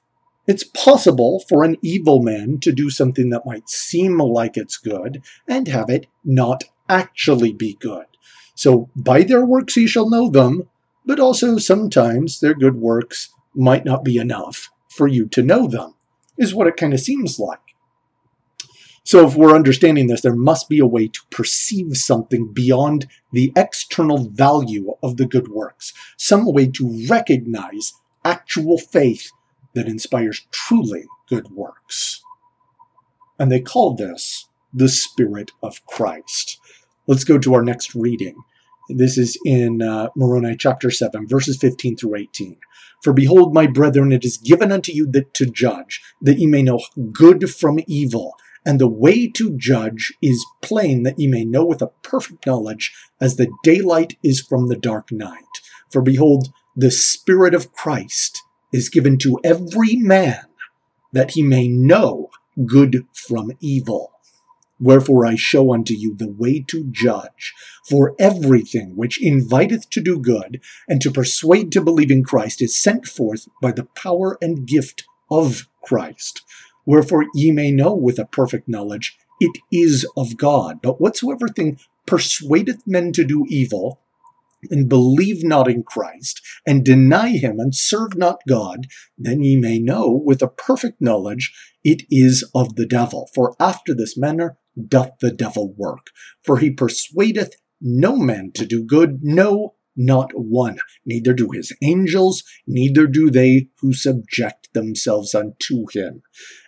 it's 0.47 0.65
possible 0.65 1.45
for 1.49 1.63
an 1.63 1.77
evil 1.83 2.23
man 2.23 2.59
to 2.61 2.73
do 2.73 2.91
something 2.91 3.31
that 3.31 3.47
might 3.47 3.69
seem 3.69 4.19
like 4.19 4.57
it's 4.57 4.77
good 4.77 5.23
and 5.47 5.69
have 5.69 5.89
it 5.89 6.07
not 6.25 6.65
actually 6.89 7.53
be 7.53 7.75
good. 7.81 8.07
So 8.55 8.91
by 8.97 9.23
their 9.23 9.45
works 9.45 9.77
ye 9.77 9.87
shall 9.87 10.11
know 10.11 10.29
them, 10.29 10.69
but 11.07 11.21
also 11.21 11.59
sometimes 11.59 12.41
their 12.41 12.55
good 12.55 12.77
works 12.77 13.31
might 13.55 13.85
not 13.85 14.05
be 14.05 14.19
enough 14.19 14.71
for 14.89 15.07
you 15.07 15.27
to 15.29 15.43
know 15.43 15.67
them, 15.67 15.95
is 16.39 16.55
what 16.55 16.67
it 16.67 16.77
kind 16.77 16.93
of 16.93 17.01
seems 17.01 17.39
like. 17.39 17.59
So 19.05 19.27
if 19.27 19.35
we're 19.35 19.55
understanding 19.55 20.07
this, 20.07 20.21
there 20.21 20.35
must 20.35 20.69
be 20.69 20.79
a 20.79 20.87
way 20.87 21.09
to 21.09 21.21
perceive 21.31 21.97
something 21.97 22.53
beyond 22.53 23.07
the 23.33 23.53
external 23.57 24.29
value 24.31 24.93
of 25.03 25.17
the 25.17 25.27
good 25.27 25.49
works, 25.49 25.93
some 26.17 26.53
way 26.53 26.69
to 26.69 27.07
recognize 27.09 27.93
actual 28.25 28.79
faith 28.79 29.31
that 29.75 29.87
inspires 29.87 30.47
truly 30.51 31.05
good 31.29 31.51
works. 31.51 32.23
And 33.39 33.51
they 33.51 33.61
call 33.61 33.95
this 33.95 34.49
the 34.73 34.89
Spirit 34.89 35.53
of 35.63 35.85
Christ. 35.87 36.59
Let's 37.07 37.25
go 37.25 37.39
to 37.39 37.55
our 37.55 37.63
next 37.63 37.95
reading. 37.95 38.37
This 38.89 39.19
is 39.19 39.39
in 39.45 39.83
uh, 39.83 40.09
Moroni 40.17 40.57
chapter 40.57 40.91
7, 40.91 41.27
verses 41.27 41.57
15 41.59 41.97
through 41.97 42.17
18. 42.17 42.57
For 43.03 43.13
behold, 43.13 43.53
my 43.53 43.67
brethren, 43.67 44.13
it 44.13 44.25
is 44.25 44.37
given 44.37 44.71
unto 44.71 44.93
you 44.93 45.11
that 45.13 45.35
to 45.35 45.47
judge, 45.47 46.01
that 46.21 46.39
ye 46.39 46.47
may 46.47 46.63
know 46.63 46.81
good 47.13 47.51
from 47.51 47.81
evil. 47.87 48.35
And 48.65 48.81
the 48.81 48.89
way 48.89 49.29
to 49.29 49.57
judge 49.57 50.13
is 50.23 50.45
plain, 50.61 51.03
that 51.03 51.19
ye 51.19 51.27
may 51.27 51.45
know 51.45 51.65
with 51.65 51.83
a 51.83 51.91
perfect 52.03 52.47
knowledge, 52.47 52.95
as 53.21 53.37
the 53.37 53.51
daylight 53.65 54.17
is 54.23 54.41
from 54.41 54.69
the 54.69 54.77
dark 54.77 55.11
night. 55.11 55.45
For 55.91 56.01
behold, 56.01 56.53
the 56.77 56.93
Spirit 56.93 57.55
of 57.55 57.73
Christ 57.73 58.43
is 58.73 58.89
given 58.89 59.19
to 59.19 59.39
every 59.45 59.97
man, 59.97 60.45
that 61.13 61.33
he 61.33 61.43
may 61.43 61.69
know 61.69 62.31
good 62.67 63.07
from 63.13 63.53
evil. 63.61 64.13
Wherefore 64.81 65.25
I 65.25 65.37
show 65.37 65.73
unto 65.73 65.95
you 65.95 66.17
the 66.17 66.31
way 66.31 66.65
to 66.69 66.85
judge. 66.91 67.55
For 67.89 68.17
everything 68.19 68.97
which 68.97 69.23
inviteth 69.23 69.89
to 69.91 70.01
do 70.01 70.19
good, 70.19 70.61
and 70.89 71.01
to 71.03 71.11
persuade 71.11 71.71
to 71.73 71.81
believe 71.81 72.11
in 72.11 72.25
Christ, 72.25 72.61
is 72.61 72.77
sent 72.77 73.07
forth 73.07 73.49
by 73.61 73.71
the 73.71 73.87
power 73.95 74.39
and 74.43 74.67
gift 74.67 75.05
of 75.31 75.69
Christ. 75.85 76.43
Wherefore 76.85 77.27
ye 77.35 77.53
may 77.53 77.71
know 77.71 77.95
with 77.95 78.19
a 78.19 78.25
perfect 78.25 78.69
knowledge 78.69 79.17
it 79.41 79.59
is 79.71 80.05
of 80.17 80.37
God. 80.37 80.81
But 80.83 81.01
whatsoever 81.01 81.47
thing 81.49 81.79
persuadeth 82.07 82.87
men 82.87 83.13
to 83.13 83.25
do 83.25 83.45
evil, 83.49 84.01
and 84.71 84.89
believe 84.89 85.45
not 85.45 85.69
in 85.69 85.83
Christ, 85.83 86.41
and 86.67 86.85
deny 86.85 87.31
him, 87.31 87.59
and 87.59 87.75
serve 87.75 88.17
not 88.17 88.41
God, 88.49 88.87
then 89.19 89.43
ye 89.43 89.59
may 89.59 89.79
know 89.79 90.23
with 90.25 90.43
a 90.43 90.49
perfect 90.49 91.01
knowledge 91.01 91.53
it 91.85 92.03
is 92.11 92.49
of 92.55 92.77
the 92.77 92.87
devil. 92.87 93.29
For 93.35 93.57
after 93.59 93.95
this 93.95 94.17
manner 94.17 94.57
doth 94.89 95.11
the 95.21 95.31
devil 95.31 95.75
work. 95.77 96.09
For 96.45 96.59
he 96.59 96.71
persuadeth 96.71 97.57
no 97.81 98.17
man 98.17 98.53
to 98.55 98.65
do 98.65 98.85
good, 98.85 99.21
no, 99.23 99.75
not 99.97 100.31
one. 100.35 100.79
Neither 101.05 101.35
do 101.35 101.51
his 101.51 101.75
angels, 101.83 102.43
neither 102.67 103.07
do 103.07 103.31
they 103.31 103.69
who 103.81 103.93
subject 103.93 104.69
themselves 104.73 105.35
unto 105.35 105.87
him. 105.93 106.23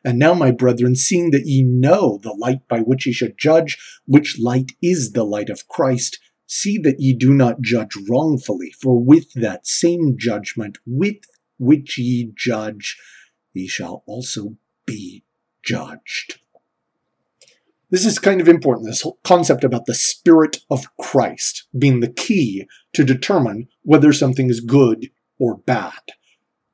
And 0.04 0.18
now, 0.18 0.34
my 0.34 0.50
brethren, 0.50 0.94
seeing 0.94 1.30
that 1.30 1.46
ye 1.46 1.62
know 1.62 2.18
the 2.22 2.36
light 2.38 2.68
by 2.68 2.80
which 2.80 3.06
ye 3.06 3.12
should 3.12 3.38
judge, 3.38 3.78
which 4.06 4.38
light 4.38 4.72
is 4.82 5.12
the 5.12 5.24
light 5.24 5.48
of 5.48 5.68
Christ, 5.68 6.18
see 6.46 6.78
that 6.78 7.00
ye 7.00 7.14
do 7.14 7.32
not 7.32 7.60
judge 7.60 7.96
wrongfully, 8.08 8.70
for 8.80 9.02
with 9.02 9.32
that 9.34 9.66
same 9.66 10.16
judgment 10.18 10.78
with 10.86 11.16
which 11.58 11.98
ye 11.98 12.32
judge, 12.36 12.98
ye 13.52 13.66
shall 13.66 14.02
also 14.06 14.56
be 14.86 15.24
judged. 15.62 16.40
This 17.90 18.04
is 18.04 18.18
kind 18.18 18.40
of 18.40 18.48
important, 18.48 18.88
this 18.88 19.02
whole 19.02 19.20
concept 19.22 19.62
about 19.62 19.86
the 19.86 19.94
Spirit 19.94 20.58
of 20.68 20.84
Christ 20.98 21.68
being 21.78 22.00
the 22.00 22.12
key 22.12 22.66
to 22.92 23.04
determine 23.04 23.68
whether 23.82 24.12
something 24.12 24.50
is 24.50 24.60
good 24.60 25.10
or 25.38 25.58
bad. 25.58 26.00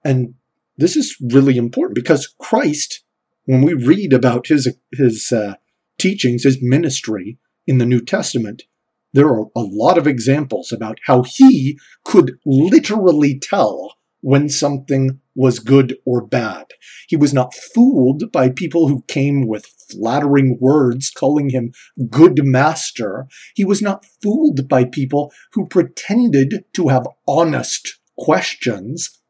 And 0.02 0.34
this 0.78 0.96
is 0.96 1.16
really 1.20 1.58
important 1.58 1.94
because 1.94 2.34
Christ, 2.38 3.04
when 3.44 3.62
we 3.62 3.74
read 3.74 4.14
about 4.14 4.46
his, 4.46 4.74
his 4.92 5.30
uh, 5.30 5.56
teachings, 5.98 6.44
his 6.44 6.62
ministry 6.62 7.38
in 7.66 7.78
the 7.78 7.86
New 7.86 8.00
Testament, 8.00 8.62
there 9.12 9.28
are 9.28 9.46
a 9.56 9.62
lot 9.62 9.98
of 9.98 10.06
examples 10.06 10.72
about 10.72 10.98
how 11.04 11.22
he 11.22 11.78
could 12.04 12.38
literally 12.44 13.38
tell 13.38 13.94
when 14.22 14.48
something 14.48 15.20
was 15.34 15.58
good 15.58 15.96
or 16.04 16.24
bad. 16.24 16.66
He 17.08 17.16
was 17.16 17.32
not 17.32 17.54
fooled 17.54 18.30
by 18.30 18.50
people 18.50 18.88
who 18.88 19.04
came 19.08 19.46
with 19.46 19.66
flattering 19.90 20.58
words 20.60 21.10
calling 21.10 21.50
him 21.50 21.72
good 22.10 22.44
master. 22.44 23.26
He 23.54 23.64
was 23.64 23.80
not 23.80 24.04
fooled 24.22 24.68
by 24.68 24.84
people 24.84 25.32
who 25.52 25.66
pretended 25.66 26.64
to 26.74 26.88
have 26.88 27.08
honest 27.26 27.98
questions 28.18 29.20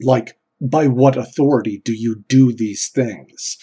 like, 0.00 0.38
by 0.60 0.86
what 0.86 1.16
authority 1.16 1.80
do 1.84 1.92
you 1.92 2.24
do 2.28 2.52
these 2.52 2.88
things? 2.88 3.56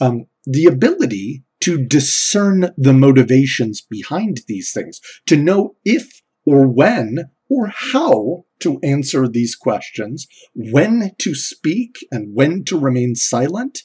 Um, 0.00 0.26
the 0.44 0.66
ability 0.66 1.44
to 1.60 1.84
discern 1.84 2.72
the 2.76 2.92
motivations 2.92 3.80
behind 3.80 4.42
these 4.46 4.72
things, 4.72 5.00
to 5.26 5.36
know 5.36 5.76
if 5.84 6.22
or 6.44 6.66
when 6.66 7.30
or 7.48 7.68
how 7.68 8.44
to 8.60 8.78
answer 8.82 9.26
these 9.26 9.54
questions, 9.54 10.26
when 10.54 11.12
to 11.18 11.34
speak 11.34 11.96
and 12.10 12.34
when 12.34 12.64
to 12.64 12.78
remain 12.78 13.14
silent, 13.14 13.80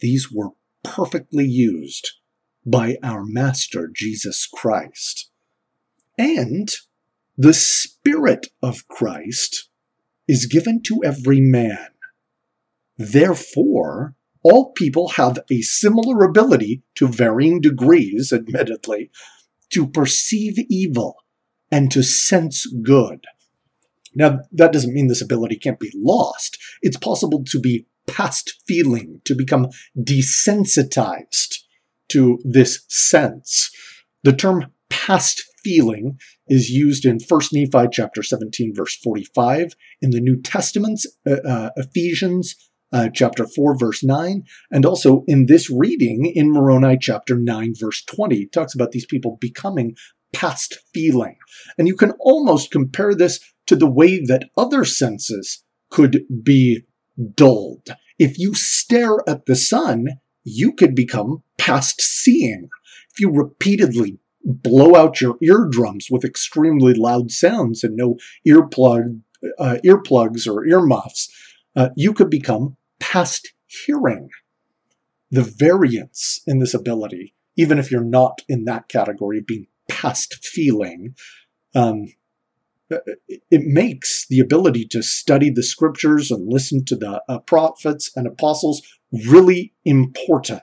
these 0.00 0.30
were 0.30 0.50
perfectly 0.82 1.44
used 1.44 2.10
by 2.66 2.96
our 3.02 3.24
Master 3.24 3.90
Jesus 3.92 4.46
Christ. 4.52 5.30
And 6.18 6.70
the 7.36 7.54
Spirit 7.54 8.48
of 8.62 8.86
Christ 8.88 9.68
is 10.28 10.46
given 10.46 10.80
to 10.86 11.02
every 11.04 11.40
man. 11.40 11.88
Therefore, 12.96 14.14
all 14.44 14.72
people 14.72 15.08
have 15.08 15.38
a 15.50 15.62
similar 15.62 16.22
ability 16.22 16.82
to 16.96 17.08
varying 17.08 17.60
degrees, 17.60 18.32
admittedly, 18.32 19.10
to 19.70 19.86
perceive 19.86 20.58
evil 20.68 21.16
and 21.72 21.90
to 21.90 22.02
sense 22.02 22.66
good. 22.82 23.24
Now, 24.14 24.40
that 24.52 24.72
doesn't 24.72 24.92
mean 24.94 25.08
this 25.08 25.22
ability 25.22 25.56
can't 25.56 25.80
be 25.80 25.90
lost. 25.96 26.58
It's 26.82 26.98
possible 26.98 27.42
to 27.46 27.58
be 27.58 27.86
past 28.06 28.62
feeling, 28.66 29.22
to 29.24 29.34
become 29.34 29.68
desensitized 29.98 31.56
to 32.10 32.38
this 32.44 32.84
sense. 32.88 33.70
The 34.22 34.34
term 34.34 34.66
past 34.90 35.42
feeling 35.64 36.18
is 36.46 36.68
used 36.68 37.06
in 37.06 37.18
1 37.26 37.40
Nephi 37.52 37.88
chapter 37.90 38.22
17 38.22 38.74
verse 38.74 38.94
45, 38.96 39.72
in 40.02 40.10
the 40.10 40.20
New 40.20 40.40
Testament's 40.40 41.06
uh, 41.26 41.36
uh, 41.48 41.70
Ephesians 41.76 42.54
uh, 42.92 43.08
chapter 43.12 43.46
4 43.46 43.76
verse 43.78 44.04
9, 44.04 44.44
and 44.70 44.86
also 44.86 45.24
in 45.26 45.46
this 45.46 45.70
reading 45.70 46.26
in 46.26 46.52
Moroni 46.52 46.96
chapter 47.00 47.36
9 47.36 47.74
verse 47.78 48.02
20. 48.04 48.36
It 48.36 48.52
talks 48.52 48.74
about 48.74 48.92
these 48.92 49.06
people 49.06 49.38
becoming 49.40 49.96
past 50.34 50.78
feeling. 50.92 51.36
And 51.78 51.88
you 51.88 51.96
can 51.96 52.12
almost 52.20 52.70
compare 52.70 53.14
this 53.14 53.40
to 53.66 53.76
the 53.76 53.90
way 53.90 54.22
that 54.24 54.50
other 54.56 54.84
senses 54.84 55.64
could 55.90 56.24
be 56.42 56.82
dulled. 57.34 57.88
If 58.18 58.38
you 58.38 58.54
stare 58.54 59.18
at 59.28 59.46
the 59.46 59.56
sun, 59.56 60.06
you 60.44 60.72
could 60.72 60.94
become 60.94 61.42
past 61.58 62.00
seeing. 62.00 62.68
If 63.12 63.20
you 63.20 63.30
repeatedly 63.30 64.18
blow 64.44 64.94
out 64.94 65.20
your 65.20 65.36
eardrums 65.40 66.08
with 66.10 66.24
extremely 66.24 66.94
loud 66.94 67.30
sounds 67.30 67.82
and 67.82 67.96
no 67.96 68.16
earplug, 68.46 69.20
uh, 69.58 69.78
earplugs 69.84 70.46
or 70.46 70.66
earmuffs, 70.66 71.30
uh, 71.76 71.90
you 71.96 72.12
could 72.12 72.30
become 72.30 72.76
past 73.00 73.52
hearing. 73.66 74.28
The 75.30 75.42
variance 75.42 76.40
in 76.46 76.60
this 76.60 76.74
ability, 76.74 77.34
even 77.56 77.78
if 77.78 77.90
you're 77.90 78.04
not 78.04 78.42
in 78.48 78.64
that 78.64 78.88
category 78.88 79.38
of 79.38 79.46
being 79.46 79.66
past 79.88 80.44
feeling, 80.44 81.14
um, 81.74 82.06
uh, 82.92 82.98
it 83.50 83.62
makes 83.64 84.26
the 84.28 84.38
ability 84.38 84.86
to 84.86 85.02
study 85.02 85.50
the 85.50 85.62
scriptures 85.62 86.30
and 86.30 86.52
listen 86.52 86.84
to 86.84 86.96
the 86.96 87.22
uh, 87.28 87.38
prophets 87.40 88.10
and 88.14 88.26
apostles 88.26 88.82
really 89.26 89.72
important. 89.84 90.62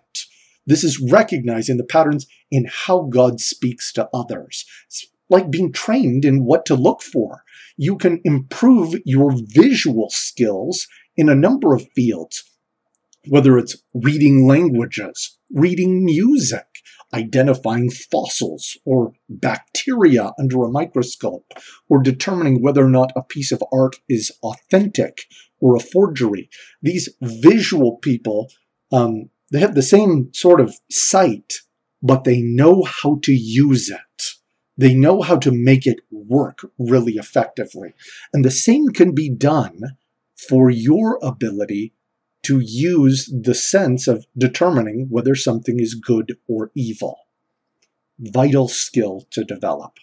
This 0.66 0.84
is 0.84 1.02
recognizing 1.12 1.78
the 1.78 1.84
patterns 1.84 2.28
in 2.52 2.68
how 2.70 3.08
God 3.10 3.40
speaks 3.40 3.92
to 3.94 4.08
others. 4.14 4.66
It's 4.88 5.08
like 5.30 5.50
being 5.50 5.72
trained 5.72 6.24
in 6.24 6.46
what 6.46 6.66
to 6.68 6.76
look 6.76 7.02
for. 7.02 7.42
You 7.78 7.98
can 7.98 8.22
improve 8.24 8.96
your 9.06 9.34
visual 9.34 10.10
skills 10.10 10.88
in 11.16 11.30
a 11.30 11.36
number 11.36 11.74
of 11.74 11.88
fields, 11.96 12.44
whether 13.28 13.58
it's 13.58 13.78
reading 13.94 14.48
languages, 14.48 15.38
reading 15.52 16.04
music, 16.04 16.66
identifying 17.14 17.90
fossils 17.90 18.78
or 18.86 19.14
bacteria 19.30 20.32
under 20.40 20.64
a 20.64 20.72
microscope, 20.72 21.54
or 21.90 22.02
determining 22.02 22.62
whether 22.62 22.84
or 22.84 22.90
not 22.90 23.12
a 23.16 23.24
piece 23.24 23.52
of 23.52 23.64
art 23.72 23.98
is 24.08 24.32
authentic 24.44 25.24
or 25.60 25.76
a 25.76 25.80
forgery. 25.80 26.50
These 26.82 27.10
visual 27.22 27.98
people, 27.98 28.50
um, 28.92 29.30
they 29.52 29.60
have 29.60 29.76
the 29.76 29.82
same 29.82 30.34
sort 30.34 30.62
of 30.62 30.76
sight, 30.90 31.56
but 32.02 32.24
they 32.24 32.42
know 32.42 32.84
how 32.84 33.20
to 33.24 33.34
use 33.34 33.90
it. 33.90 34.24
They 34.78 34.94
know 34.94 35.22
how 35.22 35.36
to 35.38 35.52
make 35.52 35.86
it 35.86 36.00
work 36.10 36.60
really 36.80 37.14
effectively. 37.14 37.94
And 38.34 38.44
the 38.44 38.52
same 38.52 38.88
can 38.88 39.14
be 39.14 39.30
done 39.30 39.98
for 40.48 40.70
your 40.70 41.20
ability 41.22 41.94
to 42.44 42.60
use 42.60 43.32
the 43.32 43.54
sense 43.54 44.08
of 44.08 44.26
determining 44.38 45.08
whether 45.10 45.36
something 45.36 45.80
is 45.80 45.94
good 45.94 46.38
or 46.48 46.72
evil. 46.76 47.20
Vital 48.20 48.68
skill 48.68 49.28
to 49.32 49.44
develop. 49.44 49.98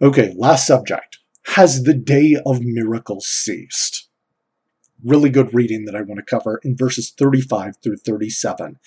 Okay, 0.00 0.34
last 0.36 0.66
subject. 0.66 1.18
Has 1.48 1.84
the 1.84 1.94
day 1.94 2.36
of 2.46 2.62
miracles 2.62 3.26
ceased? 3.26 4.03
Really 5.02 5.30
good 5.30 5.52
reading 5.52 5.84
that 5.84 5.96
I 5.96 6.02
want 6.02 6.18
to 6.18 6.24
cover 6.24 6.60
in 6.62 6.76
verses 6.76 7.12
35 7.16 7.74
through 7.82 7.98
37. 7.98 8.78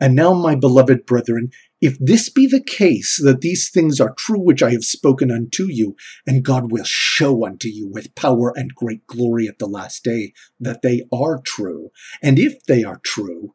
And 0.00 0.14
now, 0.14 0.34
my 0.34 0.54
beloved 0.54 1.06
brethren, 1.06 1.50
if 1.80 1.98
this 1.98 2.28
be 2.28 2.46
the 2.46 2.62
case, 2.62 3.20
that 3.22 3.40
these 3.40 3.70
things 3.70 4.00
are 4.00 4.14
true 4.16 4.40
which 4.40 4.62
I 4.62 4.70
have 4.70 4.84
spoken 4.84 5.30
unto 5.30 5.64
you, 5.64 5.96
and 6.26 6.44
God 6.44 6.70
will 6.70 6.84
show 6.84 7.46
unto 7.46 7.68
you 7.68 7.88
with 7.88 8.14
power 8.14 8.52
and 8.54 8.74
great 8.74 9.06
glory 9.06 9.48
at 9.48 9.58
the 9.58 9.66
last 9.66 10.04
day 10.04 10.32
that 10.60 10.82
they 10.82 11.04
are 11.12 11.40
true, 11.44 11.90
and 12.22 12.38
if 12.38 12.62
they 12.64 12.84
are 12.84 13.00
true, 13.04 13.54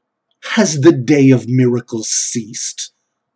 has 0.56 0.82
the 0.82 0.92
day 0.92 1.30
of 1.30 1.48
miracles 1.48 2.10
ceased? 2.10 2.92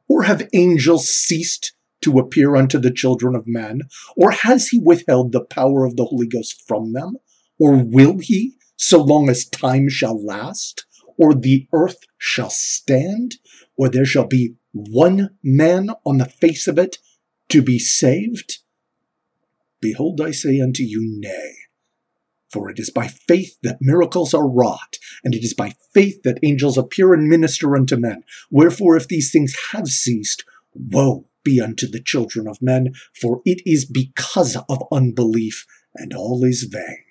Or 0.07 0.23
have 0.23 0.47
angels 0.53 1.07
ceased 1.07 1.73
to 2.01 2.19
appear 2.19 2.55
unto 2.55 2.79
the 2.79 2.91
children 2.91 3.35
of 3.35 3.47
men? 3.47 3.81
Or 4.15 4.31
has 4.31 4.69
he 4.69 4.79
withheld 4.79 5.31
the 5.31 5.43
power 5.43 5.85
of 5.85 5.95
the 5.95 6.05
Holy 6.05 6.27
Ghost 6.27 6.63
from 6.67 6.93
them? 6.93 7.17
Or 7.59 7.75
will 7.75 8.17
he, 8.19 8.57
so 8.75 9.01
long 9.01 9.29
as 9.29 9.47
time 9.47 9.89
shall 9.89 10.23
last? 10.23 10.85
Or 11.17 11.33
the 11.33 11.67
earth 11.73 11.99
shall 12.17 12.49
stand? 12.49 13.35
Or 13.77 13.89
there 13.89 14.05
shall 14.05 14.27
be 14.27 14.55
one 14.71 15.37
man 15.43 15.91
on 16.05 16.17
the 16.17 16.25
face 16.25 16.67
of 16.67 16.77
it 16.77 16.97
to 17.49 17.61
be 17.61 17.79
saved? 17.79 18.59
Behold, 19.81 20.19
I 20.19 20.31
say 20.31 20.59
unto 20.59 20.83
you, 20.83 21.01
Nay. 21.19 21.53
For 22.51 22.69
it 22.69 22.79
is 22.79 22.89
by 22.89 23.07
faith 23.07 23.57
that 23.63 23.79
miracles 23.81 24.33
are 24.33 24.47
wrought, 24.47 24.97
and 25.23 25.35
it 25.35 25.43
is 25.43 25.53
by 25.53 25.73
faith 25.93 26.23
that 26.23 26.39
angels 26.43 26.77
appear 26.77 27.13
and 27.13 27.27
minister 27.27 27.75
unto 27.75 27.97
men. 27.97 28.23
Wherefore, 28.49 28.95
if 28.95 29.07
these 29.07 29.31
things 29.31 29.55
have 29.71 29.87
ceased, 29.87 30.43
woe 30.73 31.25
be 31.43 31.61
unto 31.61 31.87
the 31.87 32.01
children 32.01 32.47
of 32.47 32.61
men, 32.61 32.93
for 33.19 33.41
it 33.45 33.61
is 33.65 33.85
because 33.85 34.57
of 34.69 34.83
unbelief, 34.91 35.65
and 35.95 36.13
all 36.13 36.43
is 36.43 36.63
vain. 36.63 37.04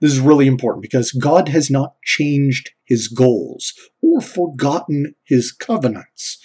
This 0.00 0.12
is 0.12 0.20
really 0.20 0.46
important 0.46 0.82
because 0.82 1.12
God 1.12 1.48
has 1.48 1.70
not 1.70 1.94
changed 2.02 2.70
his 2.84 3.08
goals 3.08 3.72
or 4.02 4.20
forgotten 4.20 5.14
his 5.24 5.52
covenants. 5.52 6.38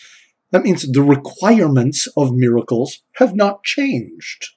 That 0.52 0.64
means 0.64 0.90
the 0.90 1.04
requirements 1.04 2.08
of 2.16 2.32
miracles 2.34 3.02
have 3.16 3.36
not 3.36 3.64
changed. 3.64 4.48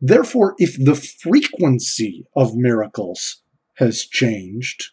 Therefore, 0.00 0.54
if 0.58 0.76
the 0.82 0.94
frequency 0.94 2.26
of 2.36 2.54
miracles 2.54 3.42
has 3.74 4.02
changed, 4.02 4.90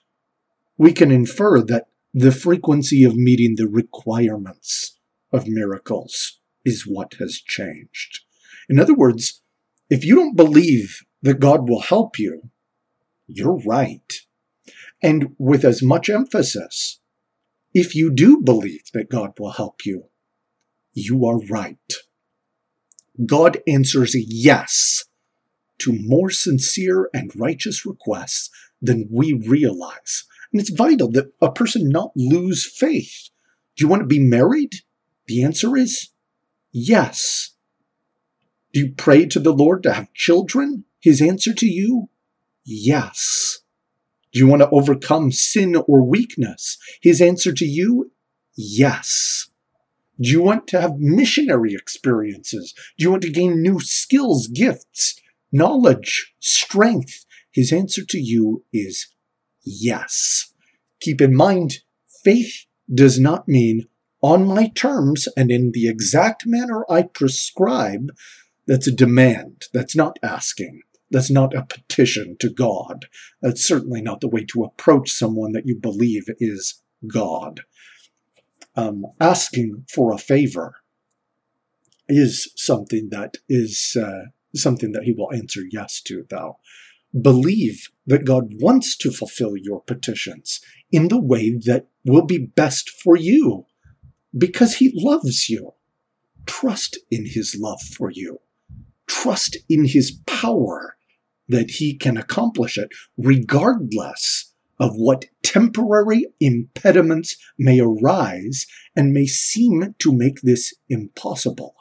we 0.77 0.93
can 0.93 1.11
infer 1.11 1.61
that 1.61 1.87
the 2.13 2.31
frequency 2.31 3.03
of 3.03 3.15
meeting 3.15 3.55
the 3.55 3.67
requirements 3.67 4.97
of 5.31 5.47
miracles 5.47 6.39
is 6.63 6.87
what 6.87 7.15
has 7.19 7.35
changed. 7.35 8.21
In 8.69 8.79
other 8.79 8.93
words, 8.93 9.41
if 9.89 10.03
you 10.03 10.15
don't 10.15 10.37
believe 10.37 11.01
that 11.21 11.39
God 11.39 11.67
will 11.69 11.81
help 11.81 12.17
you, 12.17 12.49
you're 13.27 13.59
right. 13.65 14.13
And 15.01 15.35
with 15.37 15.63
as 15.63 15.83
much 15.83 16.09
emphasis, 16.09 16.99
if 17.73 17.95
you 17.95 18.11
do 18.11 18.41
believe 18.41 18.83
that 18.93 19.09
God 19.09 19.31
will 19.37 19.51
help 19.51 19.85
you, 19.85 20.05
you 20.93 21.25
are 21.25 21.39
right. 21.39 21.93
God 23.25 23.61
answers 23.67 24.15
yes 24.15 25.05
to 25.79 25.97
more 25.99 26.29
sincere 26.29 27.09
and 27.13 27.31
righteous 27.35 27.85
requests 27.85 28.49
than 28.81 29.09
we 29.11 29.33
realize. 29.33 30.25
And 30.51 30.61
it's 30.61 30.69
vital 30.69 31.11
that 31.11 31.33
a 31.41 31.51
person 31.51 31.89
not 31.89 32.11
lose 32.15 32.65
faith. 32.65 33.29
Do 33.75 33.83
you 33.83 33.89
want 33.89 34.01
to 34.01 34.07
be 34.07 34.19
married? 34.19 34.71
The 35.27 35.43
answer 35.43 35.75
is 35.75 36.09
yes. 36.71 37.55
Do 38.73 38.79
you 38.79 38.93
pray 38.95 39.25
to 39.27 39.39
the 39.39 39.53
Lord 39.53 39.83
to 39.83 39.93
have 39.93 40.13
children? 40.13 40.85
His 41.01 41.21
answer 41.21 41.53
to 41.53 41.65
you? 41.65 42.09
Yes. 42.65 43.59
Do 44.33 44.39
you 44.39 44.47
want 44.47 44.63
to 44.63 44.69
overcome 44.69 45.31
sin 45.31 45.75
or 45.87 46.03
weakness? 46.03 46.77
His 47.01 47.21
answer 47.21 47.53
to 47.53 47.65
you, 47.65 48.11
yes. 48.57 49.49
Do 50.19 50.29
you 50.29 50.41
want 50.41 50.67
to 50.67 50.81
have 50.81 50.97
missionary 50.97 51.73
experiences? 51.73 52.73
Do 52.97 53.03
you 53.03 53.11
want 53.11 53.23
to 53.23 53.29
gain 53.29 53.61
new 53.61 53.79
skills, 53.79 54.47
gifts, 54.47 55.19
knowledge, 55.51 56.33
strength? 56.39 57.25
His 57.51 57.71
answer 57.71 58.03
to 58.03 58.17
you 58.17 58.65
is 58.73 59.07
yes. 59.63 60.53
Keep 60.99 61.21
in 61.21 61.35
mind, 61.35 61.79
faith 62.23 62.65
does 62.93 63.19
not 63.19 63.47
mean 63.47 63.87
on 64.21 64.47
my 64.47 64.69
terms 64.69 65.27
and 65.37 65.51
in 65.51 65.71
the 65.71 65.87
exact 65.87 66.45
manner 66.45 66.83
I 66.89 67.03
prescribe. 67.03 68.11
That's 68.67 68.87
a 68.87 68.91
demand. 68.91 69.67
That's 69.71 69.95
not 69.95 70.17
asking. 70.23 70.81
That's 71.15 71.31
not 71.31 71.53
a 71.53 71.63
petition 71.63 72.35
to 72.41 72.49
God. 72.49 73.05
That's 73.41 73.65
certainly 73.65 74.01
not 74.01 74.19
the 74.19 74.27
way 74.27 74.43
to 74.49 74.65
approach 74.65 75.09
someone 75.09 75.53
that 75.53 75.65
you 75.65 75.79
believe 75.79 76.25
is 76.41 76.83
God. 77.07 77.61
Um, 78.75 79.05
asking 79.21 79.85
for 79.89 80.11
a 80.11 80.17
favor 80.17 80.75
is 82.09 82.51
something 82.57 83.07
that 83.11 83.37
is 83.47 83.95
uh, 83.97 84.25
something 84.53 84.91
that 84.91 85.03
He 85.03 85.13
will 85.13 85.31
answer 85.31 85.61
yes 85.71 86.01
to, 86.01 86.25
though. 86.29 86.57
Believe 87.17 87.87
that 88.05 88.25
God 88.25 88.55
wants 88.59 88.97
to 88.97 89.09
fulfill 89.09 89.55
your 89.55 89.79
petitions 89.83 90.59
in 90.91 91.07
the 91.07 91.21
way 91.21 91.51
that 91.65 91.87
will 92.03 92.25
be 92.25 92.39
best 92.39 92.89
for 92.89 93.15
you 93.15 93.67
because 94.37 94.75
He 94.75 94.91
loves 94.93 95.47
you. 95.47 95.75
Trust 96.45 96.99
in 97.09 97.25
His 97.25 97.55
love 97.57 97.79
for 97.79 98.11
you. 98.11 98.41
Trust 99.07 99.55
in 99.69 99.85
His 99.85 100.19
power 100.25 100.94
that 101.47 101.71
he 101.71 101.95
can 101.95 102.17
accomplish 102.17 102.77
it 102.77 102.89
regardless 103.17 104.53
of 104.79 104.91
what 104.95 105.25
temporary 105.43 106.25
impediments 106.39 107.37
may 107.57 107.79
arise 107.79 108.65
and 108.95 109.13
may 109.13 109.25
seem 109.25 109.95
to 109.99 110.11
make 110.11 110.41
this 110.41 110.73
impossible. 110.89 111.75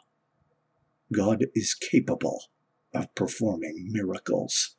God 1.12 1.46
is 1.54 1.74
capable 1.74 2.44
of 2.92 3.14
performing 3.14 3.88
miracles. 3.90 4.76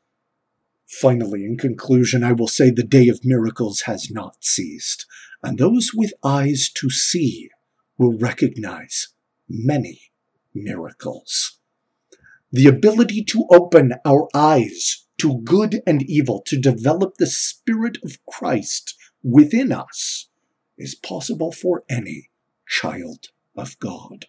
Finally, 0.87 1.43
in 1.43 1.57
conclusion, 1.57 2.23
I 2.23 2.31
will 2.31 2.47
say 2.47 2.69
the 2.69 2.83
day 2.83 3.09
of 3.09 3.25
miracles 3.25 3.81
has 3.81 4.09
not 4.11 4.43
ceased, 4.43 5.05
and 5.43 5.57
those 5.57 5.91
with 5.93 6.13
eyes 6.23 6.69
to 6.75 6.89
see 6.89 7.49
will 7.97 8.17
recognize 8.17 9.09
many 9.49 10.11
miracles 10.53 11.59
the 12.51 12.67
ability 12.67 13.23
to 13.23 13.45
open 13.51 13.93
our 14.05 14.27
eyes 14.33 15.05
to 15.17 15.41
good 15.43 15.81
and 15.87 16.03
evil, 16.03 16.41
to 16.45 16.59
develop 16.59 17.15
the 17.17 17.27
Spirit 17.27 17.97
of 18.03 18.23
Christ 18.25 18.95
within 19.23 19.71
us, 19.71 20.27
is 20.77 20.95
possible 20.95 21.51
for 21.51 21.83
any 21.89 22.29
child 22.67 23.27
of 23.55 23.79
God. 23.79 24.25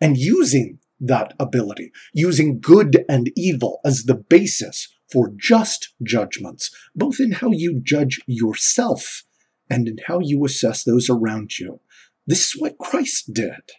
And 0.00 0.16
using 0.16 0.78
that 1.00 1.34
ability, 1.38 1.92
using 2.12 2.60
good 2.60 3.04
and 3.08 3.30
evil 3.36 3.80
as 3.84 4.04
the 4.04 4.14
basis 4.14 4.88
for 5.12 5.32
just 5.36 5.92
judgments, 6.02 6.70
both 6.94 7.20
in 7.20 7.32
how 7.32 7.50
you 7.50 7.80
judge 7.82 8.20
yourself 8.26 9.24
and 9.68 9.88
in 9.88 9.98
how 10.06 10.20
you 10.20 10.44
assess 10.44 10.84
those 10.84 11.10
around 11.10 11.58
you. 11.58 11.80
This 12.26 12.46
is 12.46 12.60
what 12.60 12.78
Christ 12.78 13.32
did. 13.32 13.72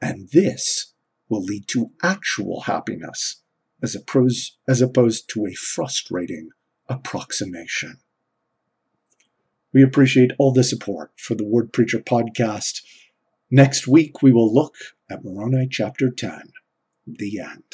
And 0.00 0.28
this 0.30 0.94
will 1.30 1.42
lead 1.42 1.66
to 1.68 1.92
actual 2.02 2.62
happiness 2.62 3.42
as 3.82 3.94
opposed, 3.94 4.56
as 4.68 4.82
opposed 4.82 5.30
to 5.30 5.46
a 5.46 5.54
frustrating 5.54 6.50
approximation. 6.88 7.98
We 9.72 9.82
appreciate 9.82 10.32
all 10.38 10.52
the 10.52 10.64
support 10.64 11.12
for 11.16 11.34
the 11.34 11.46
Word 11.46 11.72
Preacher 11.72 12.00
podcast. 12.00 12.82
Next 13.50 13.86
week, 13.86 14.20
we 14.22 14.32
will 14.32 14.52
look 14.52 14.74
at 15.08 15.24
Moroni 15.24 15.68
chapter 15.70 16.10
10, 16.10 16.52
the 17.06 17.38
end. 17.40 17.64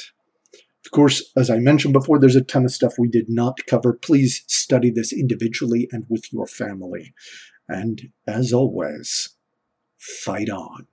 Of 0.85 0.91
course, 0.91 1.31
as 1.35 1.49
I 1.49 1.57
mentioned 1.57 1.93
before, 1.93 2.19
there's 2.19 2.35
a 2.35 2.43
ton 2.43 2.63
of 2.63 2.71
stuff 2.71 2.93
we 2.97 3.09
did 3.09 3.25
not 3.27 3.65
cover. 3.65 3.93
Please 3.93 4.43
study 4.47 4.89
this 4.89 5.11
individually 5.11 5.89
and 5.91 6.05
with 6.07 6.31
your 6.31 6.47
family. 6.47 7.13
And 7.67 8.13
as 8.25 8.53
always, 8.53 9.35
fight 9.97 10.49
on. 10.49 10.87